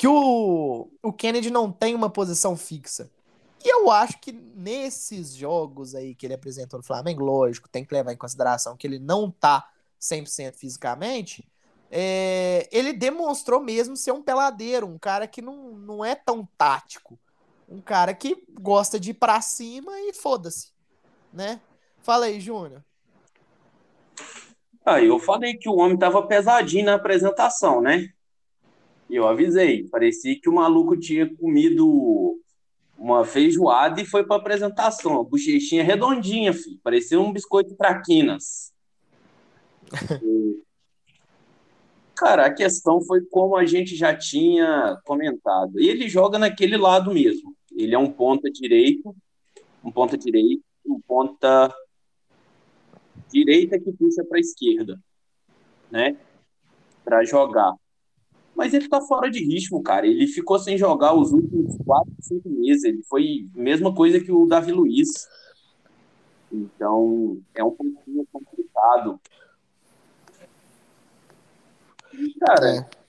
que 0.02 0.08
o, 0.08 0.90
o 1.04 1.14
Kennedy 1.14 1.52
não 1.52 1.72
tem 1.72 1.94
uma 1.94 2.10
posição 2.10 2.58
fixa. 2.58 3.08
E 3.64 3.72
eu 3.72 3.92
acho 3.92 4.20
que 4.20 4.32
nesses 4.32 5.36
jogos 5.36 5.94
aí 5.94 6.16
que 6.16 6.26
ele 6.26 6.34
apresentou 6.34 6.80
no 6.80 6.84
Flamengo, 6.84 7.24
lógico, 7.24 7.70
tem 7.70 7.86
que 7.86 7.94
levar 7.94 8.12
em 8.12 8.18
consideração 8.18 8.76
que 8.76 8.88
ele 8.88 8.98
não 8.98 9.30
tá 9.30 9.70
100% 10.02 10.56
fisicamente, 10.56 11.48
é, 11.94 12.70
ele 12.72 12.94
demonstrou 12.94 13.60
mesmo 13.60 13.98
ser 13.98 14.14
um 14.14 14.24
peladeiro, 14.24 14.88
um 14.88 14.98
cara 14.98 15.28
que 15.28 15.42
não, 15.42 15.74
não 15.74 16.06
é 16.06 16.16
tão 16.16 16.48
tático. 16.58 17.20
Um 17.68 17.82
cara 17.82 18.14
que 18.14 18.46
gosta 18.60 18.98
de 18.98 19.12
ir 19.12 19.16
pra 19.16 19.42
cima 19.42 19.92
e 20.00 20.14
foda-se, 20.14 20.72
né? 21.34 21.60
Fala 22.02 22.26
aí, 22.26 22.40
Júnior. 22.40 22.82
Ah, 24.86 25.02
eu 25.02 25.20
falei 25.20 25.56
que 25.56 25.70
o 25.70 25.76
homem 25.76 25.98
tava 25.98 26.26
pesadinho 26.26 26.86
na 26.86 26.96
apresentação, 26.96 27.82
né? 27.82 28.10
E 29.10 29.16
eu 29.16 29.28
avisei, 29.28 29.88
parecia 29.90 30.40
que 30.40 30.50
o 30.50 30.56
maluco 30.56 30.98
tinha 30.98 31.34
comido 31.36 32.40
uma 32.98 33.26
feijoada 33.26 34.02
e 34.02 34.06
foi 34.06 34.26
para 34.26 34.38
apresentação. 34.38 35.20
A 35.20 35.24
bochechinha 35.24 35.84
redondinha, 35.84 36.54
filho. 36.54 36.80
Parecia 36.82 37.20
um 37.20 37.34
biscoito 37.34 37.76
traquinas. 37.76 38.72
Cara, 42.22 42.46
a 42.46 42.54
questão 42.54 43.02
foi 43.02 43.26
como 43.26 43.56
a 43.56 43.66
gente 43.66 43.96
já 43.96 44.16
tinha 44.16 44.96
comentado. 45.06 45.80
Ele 45.80 46.08
joga 46.08 46.38
naquele 46.38 46.78
lado 46.78 47.12
mesmo. 47.12 47.56
Ele 47.76 47.96
é 47.96 47.98
um 47.98 48.12
ponta 48.12 48.48
direito, 48.48 49.16
um 49.84 49.92
ponta 49.92 50.16
direito, 50.16 50.64
um 50.86 51.02
ponta 51.02 51.74
direita 53.34 53.80
que 53.80 53.92
puxa 53.92 54.24
para 54.24 54.38
a 54.38 54.40
esquerda, 54.40 55.00
né? 55.90 56.16
Para 57.04 57.24
jogar 57.24 57.74
mas 58.54 58.76
ele 58.76 58.88
tá 58.88 59.02
fora 59.02 59.32
de 59.32 59.44
ritmo, 59.44 59.82
cara. 59.82 60.06
Ele 60.06 60.28
ficou 60.28 60.60
sem 60.60 60.78
jogar 60.78 61.16
os 61.16 61.32
últimos 61.32 61.76
quatro, 61.84 62.14
cinco 62.20 62.48
meses. 62.48 62.84
Ele 62.84 63.02
foi 63.10 63.50
a 63.56 63.60
mesma 63.60 63.96
coisa 63.96 64.20
que 64.20 64.32
o 64.32 64.46
Davi 64.46 64.72
Luiz. 64.72 65.28
Então, 66.52 67.42
é 67.56 67.64
um 67.64 67.72
pouquinho 67.72 68.28
complicado. 68.32 69.20
Cara. 72.40 72.70
É. 72.70 73.02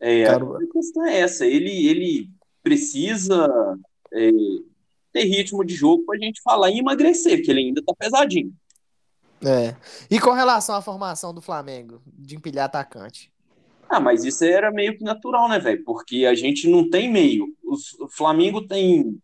É, 0.00 0.28
a 0.28 0.38
questão 0.72 1.04
é 1.06 1.20
essa. 1.20 1.44
Ele, 1.44 1.88
ele 1.88 2.30
precisa 2.62 3.48
é, 4.12 4.30
ter 5.12 5.24
ritmo 5.24 5.64
de 5.64 5.74
jogo 5.74 6.04
pra 6.04 6.18
gente 6.18 6.40
falar 6.42 6.70
em 6.70 6.78
emagrecer, 6.78 7.38
porque 7.38 7.50
ele 7.50 7.60
ainda 7.60 7.82
tá 7.84 7.92
pesadinho. 7.98 8.54
É. 9.44 9.74
E 10.10 10.20
com 10.20 10.32
relação 10.32 10.74
à 10.74 10.82
formação 10.82 11.32
do 11.32 11.40
Flamengo, 11.40 12.00
de 12.06 12.36
empilhar 12.36 12.66
atacante? 12.66 13.32
Ah, 13.88 14.00
mas 14.00 14.24
isso 14.24 14.44
era 14.44 14.70
meio 14.70 14.96
que 14.96 15.02
natural, 15.02 15.48
né, 15.48 15.58
velho? 15.58 15.82
Porque 15.84 16.26
a 16.26 16.34
gente 16.34 16.68
não 16.68 16.88
tem 16.88 17.10
meio. 17.10 17.46
O 17.64 18.08
Flamengo 18.08 18.66
tem 18.66 19.18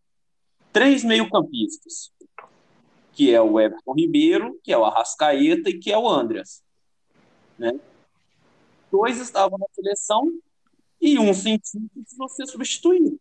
três 0.72 1.04
meio-campistas, 1.04 2.10
que 3.14 3.32
é 3.32 3.40
o 3.40 3.60
Everton 3.60 3.94
Ribeiro, 3.94 4.58
que 4.62 4.72
é 4.72 4.78
o 4.78 4.84
Arrascaeta 4.84 5.70
e 5.70 5.78
que 5.78 5.92
é 5.92 5.98
o 5.98 6.08
Andreas, 6.08 6.62
né? 7.58 7.78
Dois 8.90 9.20
estavam 9.20 9.58
na 9.58 9.66
seleção 9.72 10.32
e 11.00 11.18
um 11.18 11.32
sentiu 11.32 11.80
que 11.92 12.00
precisou 12.00 12.28
ser 12.28 12.46
substituído. 12.46 13.18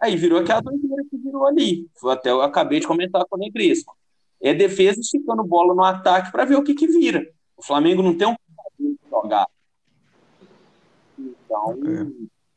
Aí 0.00 0.16
virou 0.16 0.38
aquela 0.38 0.60
doideira 0.60 1.02
que 1.10 1.16
virou 1.16 1.46
ali. 1.46 1.88
Foi 1.96 2.12
Até 2.12 2.30
eu 2.30 2.42
acabei 2.42 2.80
de 2.80 2.86
comentar 2.86 3.24
com 3.26 3.36
o 3.36 3.38
Negresco. 3.38 3.96
É 4.40 4.54
defesa 4.54 5.00
esticando 5.00 5.42
bola 5.42 5.74
no 5.74 5.82
ataque 5.82 6.30
para 6.30 6.44
ver 6.44 6.56
o 6.56 6.62
que 6.62 6.74
que 6.74 6.86
vira. 6.86 7.28
O 7.56 7.62
Flamengo 7.62 8.02
não 8.02 8.16
tem 8.16 8.28
um 8.28 8.36
jogar. 9.10 9.46
Então, 11.18 11.76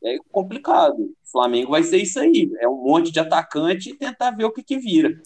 é 0.04 0.16
complicado. 0.30 1.00
O 1.00 1.14
Flamengo 1.24 1.72
vai 1.72 1.82
ser 1.82 1.98
isso 1.98 2.20
aí. 2.20 2.50
É 2.60 2.68
um 2.68 2.82
monte 2.82 3.10
de 3.10 3.18
atacante 3.18 3.90
e 3.90 3.96
tentar 3.96 4.30
ver 4.30 4.44
o 4.44 4.52
que 4.52 4.62
que 4.62 4.78
vira. 4.78 5.20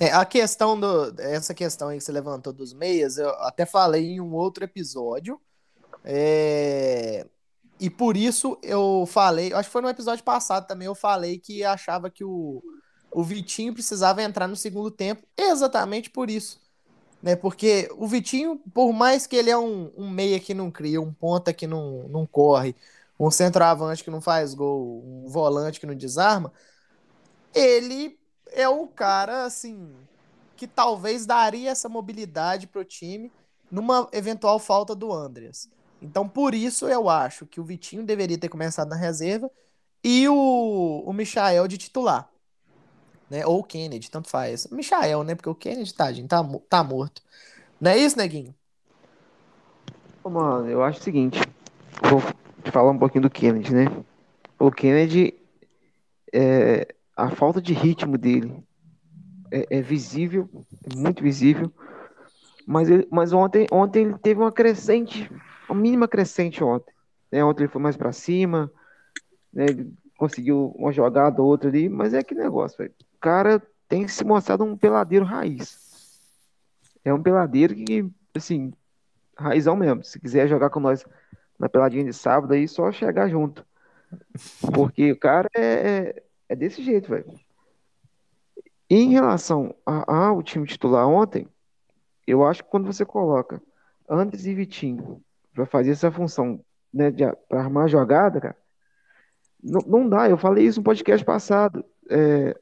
É, 0.00 0.12
a 0.12 0.24
questão 0.24 0.78
do. 0.78 1.14
Essa 1.20 1.54
questão 1.54 1.88
aí 1.88 1.98
que 1.98 2.04
você 2.04 2.12
levantou 2.12 2.52
dos 2.52 2.72
meias, 2.72 3.16
eu 3.18 3.30
até 3.40 3.64
falei 3.64 4.12
em 4.12 4.20
um 4.20 4.34
outro 4.34 4.64
episódio. 4.64 5.40
É, 6.04 7.26
e 7.78 7.88
por 7.90 8.16
isso 8.16 8.58
eu 8.62 9.04
falei, 9.06 9.52
acho 9.52 9.68
que 9.68 9.72
foi 9.72 9.82
no 9.82 9.88
episódio 9.88 10.24
passado 10.24 10.66
também, 10.66 10.86
eu 10.86 10.94
falei 10.94 11.38
que 11.38 11.64
achava 11.64 12.10
que 12.10 12.24
o, 12.24 12.62
o 13.10 13.22
Vitinho 13.22 13.72
precisava 13.72 14.22
entrar 14.22 14.46
no 14.46 14.56
segundo 14.56 14.90
tempo, 14.90 15.26
exatamente 15.36 16.10
por 16.10 16.30
isso. 16.30 16.60
Né? 17.22 17.36
Porque 17.36 17.88
o 17.96 18.06
Vitinho, 18.06 18.60
por 18.72 18.92
mais 18.92 19.26
que 19.26 19.36
ele 19.36 19.50
é 19.50 19.56
um, 19.56 19.90
um 19.96 20.10
meia 20.10 20.38
que 20.38 20.52
não 20.54 20.70
cria, 20.70 21.00
um 21.00 21.12
ponta 21.12 21.52
que 21.52 21.66
não, 21.66 22.06
não 22.08 22.26
corre, 22.26 22.76
um 23.18 23.30
centroavante 23.30 24.04
que 24.04 24.10
não 24.10 24.20
faz 24.20 24.54
gol, 24.54 25.02
um 25.06 25.28
volante 25.28 25.80
que 25.80 25.86
não 25.86 25.94
desarma, 25.94 26.52
ele 27.54 28.18
é 28.52 28.68
o 28.68 28.86
cara, 28.86 29.44
assim, 29.44 29.92
que 30.56 30.66
talvez 30.66 31.26
daria 31.26 31.70
essa 31.70 31.88
mobilidade 31.88 32.66
pro 32.66 32.84
time 32.84 33.32
numa 33.70 34.08
eventual 34.12 34.58
falta 34.58 34.94
do 34.94 35.12
Andreas. 35.12 35.68
Então, 36.00 36.28
por 36.28 36.54
isso, 36.54 36.86
eu 36.86 37.08
acho 37.08 37.46
que 37.46 37.60
o 37.60 37.64
Vitinho 37.64 38.04
deveria 38.04 38.38
ter 38.38 38.48
começado 38.48 38.88
na 38.88 38.96
reserva 38.96 39.50
e 40.02 40.28
o, 40.28 41.02
o 41.06 41.12
Michael 41.12 41.66
de 41.66 41.78
titular. 41.78 42.28
Né? 43.30 43.44
Ou 43.46 43.60
o 43.60 43.64
Kennedy, 43.64 44.10
tanto 44.10 44.28
faz. 44.28 44.66
O 44.66 44.74
Michael, 44.74 45.24
né? 45.24 45.34
Porque 45.34 45.48
o 45.48 45.54
Kennedy, 45.54 45.94
tadinho, 45.94 46.28
tá, 46.28 46.44
tá 46.68 46.84
morto. 46.84 47.22
Não 47.80 47.90
é 47.90 47.98
isso, 47.98 48.18
Neguinho? 48.18 48.54
Mano, 50.22 50.68
eu 50.68 50.82
acho 50.82 51.00
o 51.00 51.02
seguinte. 51.02 51.38
Vou 52.10 52.22
falar 52.70 52.90
um 52.90 52.98
pouquinho 52.98 53.22
do 53.22 53.30
Kennedy, 53.30 53.74
né? 53.74 53.86
O 54.58 54.70
Kennedy, 54.70 55.34
é, 56.32 56.93
a 57.16 57.30
falta 57.30 57.60
de 57.60 57.72
ritmo 57.72 58.18
dele 58.18 58.62
é, 59.50 59.78
é 59.78 59.82
visível, 59.82 60.48
é 60.84 60.96
muito 60.96 61.22
visível. 61.22 61.72
Mas, 62.66 62.88
ele- 62.88 63.06
mas 63.10 63.32
ontem, 63.32 63.66
ontem 63.70 64.04
ele 64.06 64.18
teve 64.18 64.40
uma 64.40 64.52
crescente, 64.52 65.30
uma 65.68 65.80
mínima 65.80 66.08
crescente 66.08 66.62
ontem. 66.64 66.92
né? 67.30 67.44
Ontem 67.44 67.64
ele 67.64 67.72
foi 67.72 67.82
mais 67.82 67.96
pra 67.96 68.12
cima, 68.12 68.70
né? 69.52 69.66
Ele 69.66 69.92
conseguiu 70.18 70.74
uma 70.76 70.92
jogada 70.92 71.42
ou 71.42 71.48
outra 71.48 71.68
ali, 71.68 71.88
mas 71.88 72.14
é 72.14 72.22
que 72.22 72.34
negócio. 72.34 72.84
O 72.86 73.18
cara 73.20 73.62
tem 73.88 74.06
se 74.08 74.24
mostrado 74.24 74.64
um 74.64 74.76
peladeiro 74.76 75.24
raiz. 75.24 75.78
É 77.04 77.12
um 77.12 77.22
peladeiro 77.22 77.74
que, 77.74 78.08
assim, 78.34 78.72
raizão 79.38 79.76
mesmo. 79.76 80.04
Se 80.04 80.20
quiser 80.20 80.48
jogar 80.48 80.70
com 80.70 80.80
nós 80.80 81.04
na 81.58 81.68
peladinha 81.68 82.04
de 82.04 82.12
sábado, 82.12 82.54
aí 82.54 82.68
só 82.68 82.92
chegar 82.92 83.28
junto. 83.28 83.66
Porque 84.74 85.12
o 85.12 85.18
cara 85.18 85.48
é, 85.56 86.22
é, 86.54 86.56
desse 86.56 86.82
jeito, 86.82 87.10
velho. 87.10 87.26
Em 88.88 89.10
relação 89.10 89.74
ao 89.84 90.42
time 90.42 90.66
titular 90.66 91.06
ontem, 91.06 91.48
eu 92.26 92.44
acho 92.44 92.62
que 92.62 92.70
quando 92.70 92.86
você 92.86 93.04
coloca 93.04 93.60
Andres 94.08 94.46
e 94.46 94.54
Vitinho 94.54 95.22
para 95.52 95.66
fazer 95.66 95.90
essa 95.90 96.10
função, 96.10 96.64
né, 96.92 97.10
para 97.48 97.60
armar 97.60 97.84
a 97.84 97.88
jogada, 97.88 98.40
cara, 98.40 98.56
não, 99.62 99.80
não 99.86 100.08
dá. 100.08 100.28
Eu 100.28 100.38
falei 100.38 100.64
isso 100.64 100.80
no 100.80 100.84
podcast 100.84 101.24
passado. 101.24 101.84
É, 102.08 102.58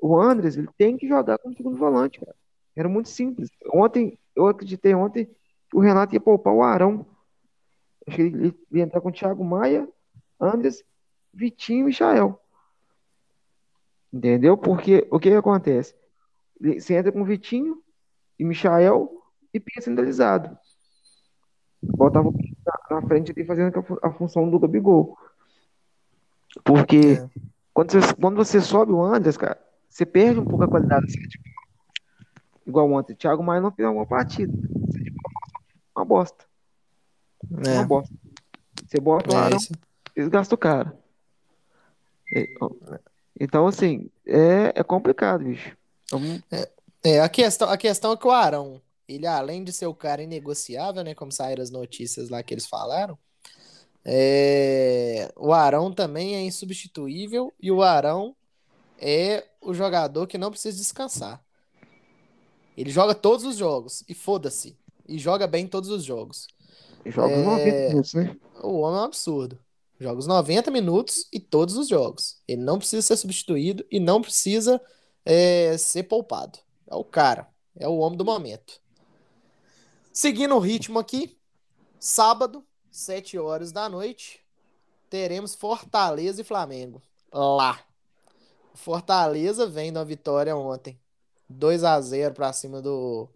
o 0.00 0.18
Andres, 0.18 0.56
ele 0.56 0.68
tem 0.78 0.96
que 0.96 1.06
jogar 1.06 1.38
como 1.38 1.54
segundo 1.54 1.76
volante, 1.76 2.20
cara. 2.20 2.34
Era 2.76 2.88
muito 2.88 3.08
simples. 3.08 3.50
Ontem, 3.72 4.18
eu 4.34 4.46
acreditei 4.46 4.94
ontem 4.94 5.26
que 5.26 5.76
o 5.76 5.80
Renato 5.80 6.14
ia 6.14 6.20
poupar 6.20 6.54
o 6.54 6.62
Arão. 6.62 7.06
Acho 8.06 8.16
que 8.16 8.22
ele 8.22 8.54
ia 8.72 8.82
entrar 8.82 9.00
com 9.00 9.08
o 9.08 9.12
Thiago 9.12 9.44
Maia, 9.44 9.88
Andres, 10.40 10.84
Vitinho 11.32 11.82
e 11.82 11.84
Michael. 11.86 12.40
Entendeu? 14.14 14.56
Porque 14.56 15.08
o 15.10 15.18
que 15.18 15.28
que 15.28 15.36
acontece? 15.36 15.92
Você 16.60 16.94
entra 16.94 17.10
com 17.10 17.22
o 17.22 17.24
Vitinho 17.24 17.82
e 18.38 18.44
Michael 18.44 19.10
e 19.52 19.58
Pia 19.58 19.82
centralizado. 19.82 20.56
Botava 21.82 22.30
na, 22.30 23.00
na 23.00 23.06
frente 23.08 23.32
ali 23.32 23.44
fazendo 23.44 23.76
a, 23.76 23.82
fu- 23.82 23.98
a 24.00 24.12
função 24.12 24.48
do 24.48 24.58
Gabigol. 24.60 25.18
Porque 26.64 27.20
É. 27.20 27.28
quando 27.72 27.90
você, 27.90 28.14
quando 28.14 28.36
você 28.36 28.60
sobe 28.60 28.92
o 28.92 29.02
Andres, 29.02 29.36
cara, 29.36 29.60
você 29.90 30.06
perde 30.06 30.38
um 30.38 30.44
pouco 30.46 30.62
a 30.62 30.68
qualidade. 30.68 31.06
Assim, 31.06 31.20
tipo, 31.28 31.44
igual 32.64 32.90
ontem. 32.92 33.14
O 33.14 33.16
Thiago 33.16 33.42
Maia 33.42 33.60
não 33.60 33.72
fez 33.72 33.88
uma 33.88 34.06
partida. 34.06 34.52
Uma 35.96 36.04
bosta. 36.04 36.44
Uma 37.50 37.82
É, 37.82 37.84
bosta. 37.84 38.14
Você 38.86 39.00
bota 39.00 39.32
o 39.32 39.36
é 39.36 39.56
isso. 39.56 39.72
desgasta 40.16 40.54
o 40.54 40.58
cara. 40.58 40.96
É, 42.32 42.46
Então, 43.38 43.66
assim, 43.66 44.08
é, 44.26 44.72
é 44.74 44.82
complicado, 44.82 45.44
bicho. 45.44 45.76
Vamos- 46.10 46.42
É, 47.02 47.20
a 47.20 47.28
questão, 47.28 47.68
a 47.68 47.76
questão 47.76 48.12
é 48.12 48.16
que 48.16 48.26
o 48.26 48.30
Arão, 48.30 48.80
ele 49.06 49.26
além 49.26 49.62
de 49.62 49.72
ser 49.72 49.86
o 49.86 49.94
cara 49.94 50.22
inegociável, 50.22 51.04
né, 51.04 51.14
como 51.14 51.30
saíram 51.30 51.62
as 51.62 51.70
notícias 51.70 52.30
lá 52.30 52.42
que 52.42 52.54
eles 52.54 52.66
falaram, 52.66 53.18
é, 54.04 55.30
o 55.36 55.52
Arão 55.52 55.92
também 55.92 56.34
é 56.36 56.42
insubstituível 56.42 57.52
e 57.60 57.70
o 57.70 57.82
Arão 57.82 58.34
é 58.98 59.44
o 59.60 59.74
jogador 59.74 60.26
que 60.26 60.38
não 60.38 60.50
precisa 60.50 60.76
descansar. 60.76 61.42
Ele 62.76 62.90
joga 62.90 63.14
todos 63.14 63.44
os 63.44 63.56
jogos 63.56 64.02
e 64.08 64.14
foda-se. 64.14 64.76
E 65.06 65.18
joga 65.18 65.46
bem 65.46 65.66
todos 65.66 65.90
os 65.90 66.02
jogos. 66.02 66.48
joga 67.06 67.36
os 67.36 67.44
90 67.44 67.88
minutos, 67.88 68.14
né? 68.14 68.36
O 68.62 68.80
homem 68.80 68.98
é 68.98 69.02
um 69.02 69.04
absurdo. 69.04 69.58
Joga 69.98 70.18
os 70.18 70.26
90 70.26 70.70
minutos 70.70 71.28
e 71.32 71.38
todos 71.38 71.76
os 71.76 71.88
jogos. 71.88 72.40
Ele 72.48 72.62
não 72.62 72.78
precisa 72.78 73.02
ser 73.02 73.16
substituído 73.16 73.84
e 73.90 74.00
não 74.00 74.20
precisa 74.20 74.80
é, 75.24 75.76
ser 75.78 76.04
poupado. 76.04 76.58
É 76.86 76.94
o 76.94 77.04
cara. 77.04 77.48
É 77.76 77.88
o 77.88 77.96
homem 77.98 78.16
do 78.16 78.24
momento. 78.24 78.80
Seguindo 80.12 80.54
o 80.54 80.60
ritmo 80.60 80.98
aqui, 80.98 81.36
sábado, 81.98 82.64
7 82.90 83.38
horas 83.38 83.72
da 83.72 83.88
noite, 83.88 84.40
teremos 85.10 85.54
Fortaleza 85.54 86.40
e 86.40 86.44
Flamengo. 86.44 87.02
Lá. 87.32 87.80
Fortaleza 88.74 89.66
vem 89.66 89.92
da 89.92 90.04
vitória 90.04 90.56
ontem. 90.56 90.98
2 91.48 91.84
a 91.84 92.00
0 92.00 92.34
para 92.34 92.52
cima 92.52 92.80
do, 92.80 93.28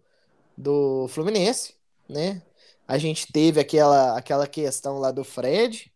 do 0.57 1.07
Fluminense, 1.09 1.75
né? 2.07 2.41
A 2.87 2.97
gente 2.97 3.31
teve 3.31 3.59
aquela, 3.59 4.17
aquela 4.17 4.47
questão 4.47 4.97
lá 4.97 5.11
do 5.11 5.23
Fred, 5.23 5.91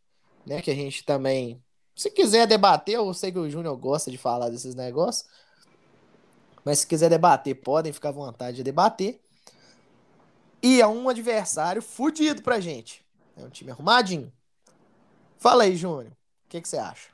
né? 0.46 0.62
Que 0.62 0.72
a 0.72 0.76
gente 0.76 1.04
também. 1.04 1.62
Se 1.96 2.10
quiser 2.10 2.48
debater, 2.48 2.96
eu 2.96 3.14
sei 3.14 3.32
que 3.32 3.40
o 3.40 3.50
Júnior 3.50 3.78
gosta 3.78 4.10
de 4.10 4.18
falar 4.18 4.50
desses 4.50 4.76
negócios. 4.76 5.30
Mas 6.66 6.80
se 6.80 6.88
quiser 6.88 7.10
debater, 7.10 7.56
podem 7.56 7.92
ficar 7.92 8.10
à 8.10 8.14
vontade 8.14 8.58
de 8.58 8.64
debater. 8.64 9.20
E 10.62 10.82
é 10.82 10.88
um 10.88 11.10
adversário 11.10 11.82
fudido 11.82 12.42
pra 12.42 12.60
gente. 12.60 13.04
É 13.36 13.44
um 13.44 13.50
time 13.50 13.72
arrumadinho. 13.72 14.32
Fala 15.38 15.64
aí, 15.64 15.76
Júnior. 15.76 16.14
O 16.46 16.50
que, 16.50 16.62
você 16.62 16.78
acha? 16.78 17.10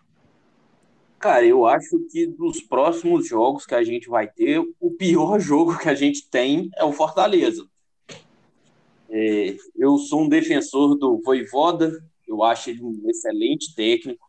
Cara, 1.17 1.45
eu 1.45 1.65
acho 1.65 1.99
que 2.11 2.27
dos 2.27 2.61
próximos 2.61 3.27
jogos 3.27 3.65
que 3.65 3.73
a 3.73 3.83
gente 3.83 4.07
vai 4.07 4.27
ter, 4.27 4.59
o 4.79 4.91
pior 4.91 5.39
jogo 5.41 5.77
que 5.77 5.89
a 5.89 5.95
gente 5.95 6.29
tem 6.29 6.69
é 6.77 6.83
o 6.83 6.93
Fortaleza. 6.93 7.67
É, 9.09 9.55
eu 9.75 9.97
sou 9.97 10.21
um 10.21 10.29
defensor 10.29 10.95
do 10.95 11.19
Voivoda, 11.21 11.91
eu 12.29 12.43
acho 12.43 12.69
ele 12.69 12.83
um 12.83 13.01
excelente 13.09 13.73
técnico. 13.75 14.27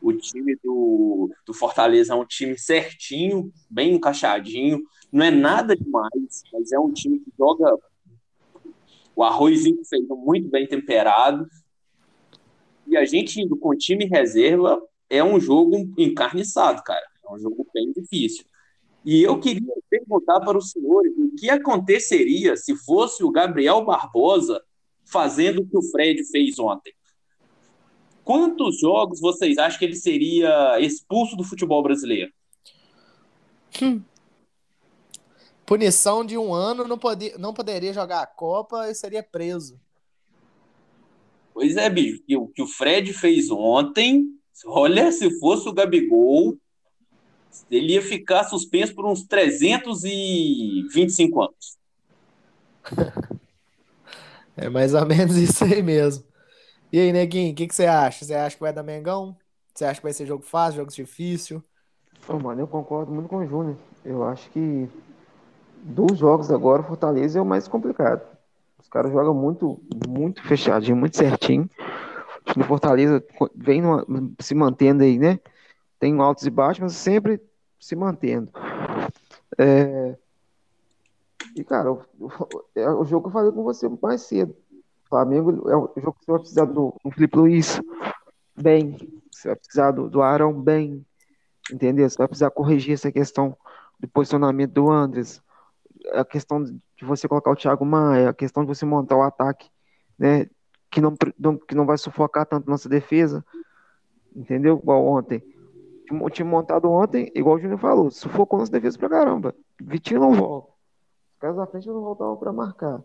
O 0.00 0.12
time 0.12 0.56
do, 0.62 1.30
do 1.46 1.54
Fortaleza 1.54 2.12
é 2.12 2.16
um 2.16 2.24
time 2.24 2.58
certinho, 2.58 3.52
bem 3.70 3.94
encaixadinho. 3.94 4.82
Não 5.12 5.24
é 5.24 5.30
nada 5.30 5.76
demais, 5.76 6.42
mas 6.52 6.72
é 6.72 6.78
um 6.78 6.92
time 6.92 7.20
que 7.20 7.32
joga 7.38 7.78
o 9.14 9.22
arrozinho 9.22 9.84
feito 9.84 10.16
muito 10.16 10.48
bem 10.48 10.66
temperado. 10.66 11.46
E 12.86 12.96
a 12.96 13.04
gente 13.04 13.40
indo 13.40 13.56
com 13.56 13.76
time 13.76 14.06
reserva 14.06 14.82
é 15.08 15.22
um 15.22 15.38
jogo 15.38 15.76
encarniçado, 15.96 16.82
cara. 16.82 17.06
É 17.24 17.32
um 17.32 17.38
jogo 17.38 17.66
bem 17.72 17.92
difícil. 17.92 18.44
E 19.04 19.22
eu 19.22 19.38
queria 19.38 19.72
perguntar 19.88 20.40
para 20.40 20.58
os 20.58 20.70
senhores, 20.70 21.12
o 21.16 21.32
o 21.32 21.36
que 21.36 21.48
aconteceria 21.48 22.56
se 22.56 22.76
fosse 22.76 23.24
o 23.24 23.30
Gabriel 23.30 23.84
Barbosa 23.84 24.62
fazendo 25.04 25.62
o 25.62 25.66
que 25.66 25.76
o 25.76 25.82
Fred 25.82 26.22
fez 26.24 26.58
ontem. 26.58 26.92
Quantos 28.24 28.80
jogos 28.80 29.20
vocês 29.20 29.58
acham 29.58 29.78
que 29.78 29.84
ele 29.84 29.96
seria 29.96 30.80
expulso 30.80 31.36
do 31.36 31.44
futebol 31.44 31.82
brasileiro? 31.82 32.32
Punição 35.66 36.24
de 36.24 36.38
um 36.38 36.54
ano, 36.54 36.86
não, 36.86 36.98
poder, 36.98 37.38
não 37.38 37.54
poderia 37.54 37.92
jogar 37.92 38.22
a 38.22 38.26
Copa 38.26 38.88
e 38.90 38.94
seria 38.94 39.22
preso. 39.22 39.78
Pois 41.54 41.76
é, 41.76 41.88
bicho, 41.90 42.22
o 42.36 42.48
que 42.48 42.62
o 42.62 42.66
Fred 42.66 43.12
fez 43.12 43.50
ontem, 43.50 44.26
olha, 44.64 45.12
se 45.12 45.38
fosse 45.38 45.68
o 45.68 45.72
Gabigol, 45.72 46.56
ele 47.70 47.92
ia 47.94 48.02
ficar 48.02 48.44
suspenso 48.44 48.94
por 48.94 49.06
uns 49.06 49.24
325 49.24 51.42
anos. 51.42 51.78
É 54.54 54.68
mais 54.68 54.92
ou 54.92 55.06
menos 55.06 55.34
isso 55.36 55.64
aí 55.64 55.82
mesmo. 55.82 56.22
E 56.92 57.00
aí, 57.00 57.12
Neguinho, 57.12 57.52
o 57.52 57.54
que, 57.54 57.66
que 57.66 57.74
você 57.74 57.86
acha? 57.86 58.24
Você 58.24 58.34
acha 58.34 58.54
que 58.54 58.60
vai 58.62 58.72
dar 58.72 58.82
Mengão? 58.82 59.34
Você 59.74 59.84
acha 59.84 59.98
que 60.00 60.04
vai 60.04 60.12
ser 60.12 60.26
jogo 60.26 60.42
fácil, 60.44 60.80
jogo 60.80 60.92
difícil? 60.92 61.62
Mano, 62.28 62.60
eu 62.60 62.68
concordo 62.68 63.10
muito 63.10 63.28
com 63.28 63.38
o 63.38 63.46
Júnior. 63.46 63.76
Eu 64.04 64.22
acho 64.24 64.50
que 64.50 64.88
dos 65.82 66.18
jogos 66.18 66.50
agora, 66.50 66.82
o 66.82 66.84
Fortaleza 66.84 67.38
é 67.38 67.42
o 67.42 67.46
mais 67.46 67.66
complicado. 67.66 68.20
Os 68.78 68.88
caras 68.88 69.10
jogam 69.10 69.32
muito, 69.34 69.80
muito 70.06 70.42
fechadinho, 70.46 70.96
muito 70.96 71.16
certinho. 71.16 71.68
O 72.56 72.64
Fortaleza 72.64 73.24
vem 73.54 73.80
numa- 73.80 74.04
se 74.40 74.54
mantendo 74.54 75.02
aí, 75.02 75.18
né? 75.18 75.40
Tem 75.98 76.18
altos 76.20 76.44
e 76.44 76.50
baixos, 76.50 76.80
mas 76.82 76.92
sempre 76.92 77.40
se 77.80 77.96
mantendo. 77.96 78.52
É, 79.58 80.16
E, 81.54 81.62
cara, 81.64 81.92
o, 81.92 82.02
o- 82.18 82.64
é 82.74 82.88
o 82.90 83.04
jogo 83.04 83.24
que 83.24 83.28
eu 83.28 83.32
falei 83.32 83.52
com 83.52 83.62
você 83.62 83.88
mais 84.00 84.22
cedo. 84.22 84.54
Flamengo 85.12 85.68
é 85.68 85.76
o 85.76 85.92
jogo 85.96 86.16
que 86.18 86.24
você 86.24 86.30
vai 86.30 86.40
precisar 86.40 86.64
do, 86.64 86.94
do 87.04 87.10
Felipe 87.10 87.36
Luiz 87.36 87.78
bem. 88.56 88.96
Você 89.30 89.48
vai 89.48 89.56
precisar 89.56 89.90
do, 89.90 90.08
do 90.08 90.22
Arão 90.22 90.54
bem. 90.58 91.04
Entendeu? 91.70 92.08
Você 92.08 92.16
vai 92.16 92.26
precisar 92.28 92.50
corrigir 92.50 92.94
essa 92.94 93.12
questão 93.12 93.54
do 94.00 94.08
posicionamento 94.08 94.72
do 94.72 94.90
Andres. 94.90 95.42
A 96.14 96.24
questão 96.24 96.64
de 96.64 96.80
você 97.02 97.28
colocar 97.28 97.50
o 97.50 97.56
Thiago 97.56 97.84
Maia, 97.84 98.30
a 98.30 98.34
questão 98.34 98.64
de 98.64 98.68
você 98.68 98.86
montar 98.86 99.16
o 99.16 99.22
ataque, 99.22 99.68
né? 100.18 100.46
Que 100.90 100.98
não- 101.02 101.14
que 101.14 101.74
não 101.74 101.84
vai 101.84 101.98
sufocar 101.98 102.46
tanto 102.46 102.70
nossa 102.70 102.88
defesa. 102.88 103.44
Entendeu? 104.34 104.78
Igual 104.82 105.04
ontem. 105.06 105.42
O 106.10 106.30
time 106.30 106.48
montado 106.48 106.90
ontem, 106.90 107.30
igual 107.34 107.56
o 107.56 107.60
Júnior 107.60 107.78
falou, 107.78 108.10
sufocou 108.10 108.58
nossa 108.58 108.72
defesa 108.72 108.98
pra 108.98 109.10
caramba. 109.10 109.54
Vitinho 109.78 110.20
não 110.20 110.32
volta. 110.32 110.68
Os 111.34 111.38
caras 111.38 111.56
da 111.56 111.66
frente 111.66 111.86
não 111.86 112.00
voltavam 112.00 112.36
pra 112.38 112.50
marcar. 112.50 113.02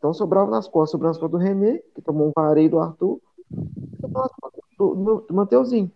Então 0.00 0.14
sobrava 0.14 0.50
nas 0.50 0.66
costas, 0.66 0.92
sobrava 0.92 1.10
nas 1.12 1.18
costas 1.20 1.38
do 1.38 1.44
René, 1.44 1.82
que 1.94 2.00
tomou 2.00 2.28
um 2.28 2.32
vareio 2.34 2.70
do 2.70 2.80
Arthur, 2.80 3.20
e 3.52 4.00
sobrava 4.00 4.28
nas 4.28 4.36
costas 4.40 4.60
do, 4.78 4.94
do, 4.94 5.20
do 5.20 5.34
Mateuzinho. 5.34 5.92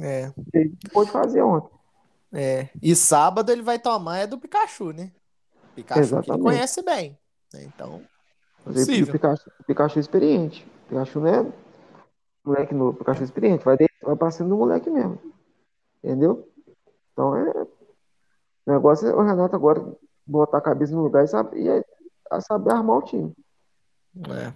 É. 0.00 0.32
Ele 0.52 0.76
pôde 0.92 1.08
fazer 1.12 1.40
ontem. 1.40 1.70
É. 2.32 2.68
E 2.82 2.96
sábado 2.96 3.52
ele 3.52 3.62
vai 3.62 3.78
tomar 3.78 4.18
é 4.18 4.26
do 4.26 4.36
Pikachu, 4.36 4.92
né? 4.92 5.12
Pikachu 5.76 6.00
que 6.00 6.00
ele 6.00 6.18
Exatamente. 6.18 6.42
conhece 6.42 6.82
bem. 6.82 7.16
né? 7.54 7.62
Então, 7.64 8.02
Possível. 8.64 9.08
o 9.08 9.12
Pikachu, 9.12 9.50
o 9.60 9.64
Pikachu 9.64 10.00
experiente. 10.00 10.66
O 10.86 10.88
Pikachu 10.88 11.20
não 11.20 11.28
é 11.28 11.46
moleque 12.44 12.74
novo, 12.74 12.98
Pikachu 12.98 13.22
experiente. 13.22 13.64
Vai, 13.64 13.76
de- 13.76 13.88
vai 14.02 14.32
cima 14.32 14.48
do 14.48 14.56
moleque 14.56 14.90
mesmo. 14.90 15.16
Entendeu? 16.02 16.48
Então 17.12 17.36
é. 17.36 17.50
O 18.66 18.72
negócio 18.72 19.06
é 19.08 19.14
o 19.14 19.22
Renato 19.22 19.54
agora 19.54 19.80
botar 20.26 20.58
a 20.58 20.60
cabeça 20.60 20.92
no 20.92 21.02
lugar 21.04 21.24
e 21.24 21.28
saber, 21.28 21.56
e 21.60 21.68
é- 21.68 21.84
a 22.30 22.40
saber 22.40 22.72
armar 22.72 22.98
o 22.98 23.02
time. 23.02 23.32
é. 24.30 24.52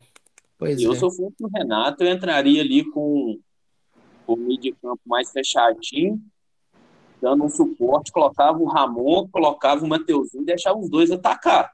Pois 0.59 0.81
Eu, 0.81 0.93
é. 0.93 0.97
se 0.97 1.05
eu 1.05 1.11
fosse 1.11 1.37
o 1.43 1.49
Renato, 1.49 2.05
eu 2.05 2.13
entraria 2.13 2.61
ali 2.61 2.85
com 2.91 3.39
com 4.27 4.35
o 4.35 4.37
meio 4.37 4.61
de 4.61 4.73
campo 4.73 5.01
mais 5.07 5.33
fechadinho, 5.33 6.23
dando 7.21 7.43
um 7.43 7.49
suporte, 7.49 8.13
colocava 8.13 8.59
o 8.59 8.67
Ramon, 8.67 9.27
colocava 9.29 9.85
o 9.85 9.89
Mateuzinho 9.89 10.43
e 10.43 10.47
deixava 10.47 10.79
os 10.79 10.89
dois 10.89 11.11
atacar. 11.11 11.73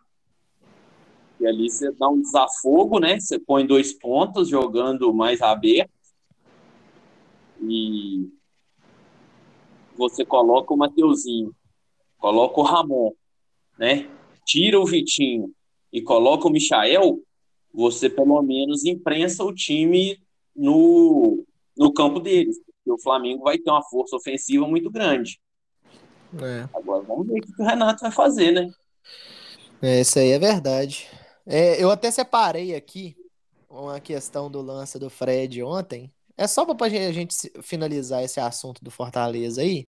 E 1.38 1.46
ali 1.46 1.70
você 1.70 1.92
dá 1.92 2.08
um 2.08 2.20
desafogo, 2.20 2.98
né? 2.98 3.20
Você 3.20 3.38
põe 3.38 3.66
dois 3.66 3.92
pontos 3.92 4.48
jogando 4.48 5.12
mais 5.12 5.42
aberto. 5.42 5.90
E 7.60 8.30
você 9.96 10.24
coloca 10.24 10.72
o 10.72 10.78
Mateuzinho, 10.78 11.54
coloca 12.16 12.58
o 12.58 12.64
Ramon, 12.64 13.12
né? 13.78 14.08
Tira 14.46 14.80
o 14.80 14.86
Vitinho 14.86 15.54
e 15.92 16.02
coloca 16.02 16.46
o 16.46 16.50
Michael, 16.50 17.20
você 17.72 18.08
pelo 18.08 18.40
menos 18.42 18.84
imprensa 18.84 19.44
o 19.44 19.54
time 19.54 20.18
no, 20.54 21.44
no 21.76 21.92
campo 21.92 22.20
deles. 22.20 22.58
Porque 22.58 22.92
o 22.92 23.02
Flamengo 23.02 23.44
vai 23.44 23.58
ter 23.58 23.70
uma 23.70 23.82
força 23.82 24.16
ofensiva 24.16 24.66
muito 24.66 24.90
grande. 24.90 25.38
É. 26.42 26.68
Agora 26.74 27.02
vamos 27.02 27.26
ver 27.26 27.38
o 27.38 27.42
que 27.42 27.62
o 27.62 27.64
Renato 27.64 28.00
vai 28.02 28.10
fazer, 28.10 28.52
né? 28.52 28.70
É, 29.82 30.00
isso 30.00 30.18
aí 30.18 30.30
é 30.30 30.38
verdade. 30.38 31.06
É, 31.46 31.82
eu 31.82 31.90
até 31.90 32.10
separei 32.10 32.74
aqui 32.74 33.16
uma 33.68 34.00
questão 34.00 34.50
do 34.50 34.60
lance 34.60 34.98
do 34.98 35.10
Fred 35.10 35.62
ontem. 35.62 36.10
É 36.36 36.46
só 36.46 36.66
para 36.66 36.86
a 36.86 37.12
gente 37.12 37.34
finalizar 37.62 38.22
esse 38.22 38.40
assunto 38.40 38.82
do 38.82 38.90
Fortaleza 38.90 39.62
aí. 39.62 39.84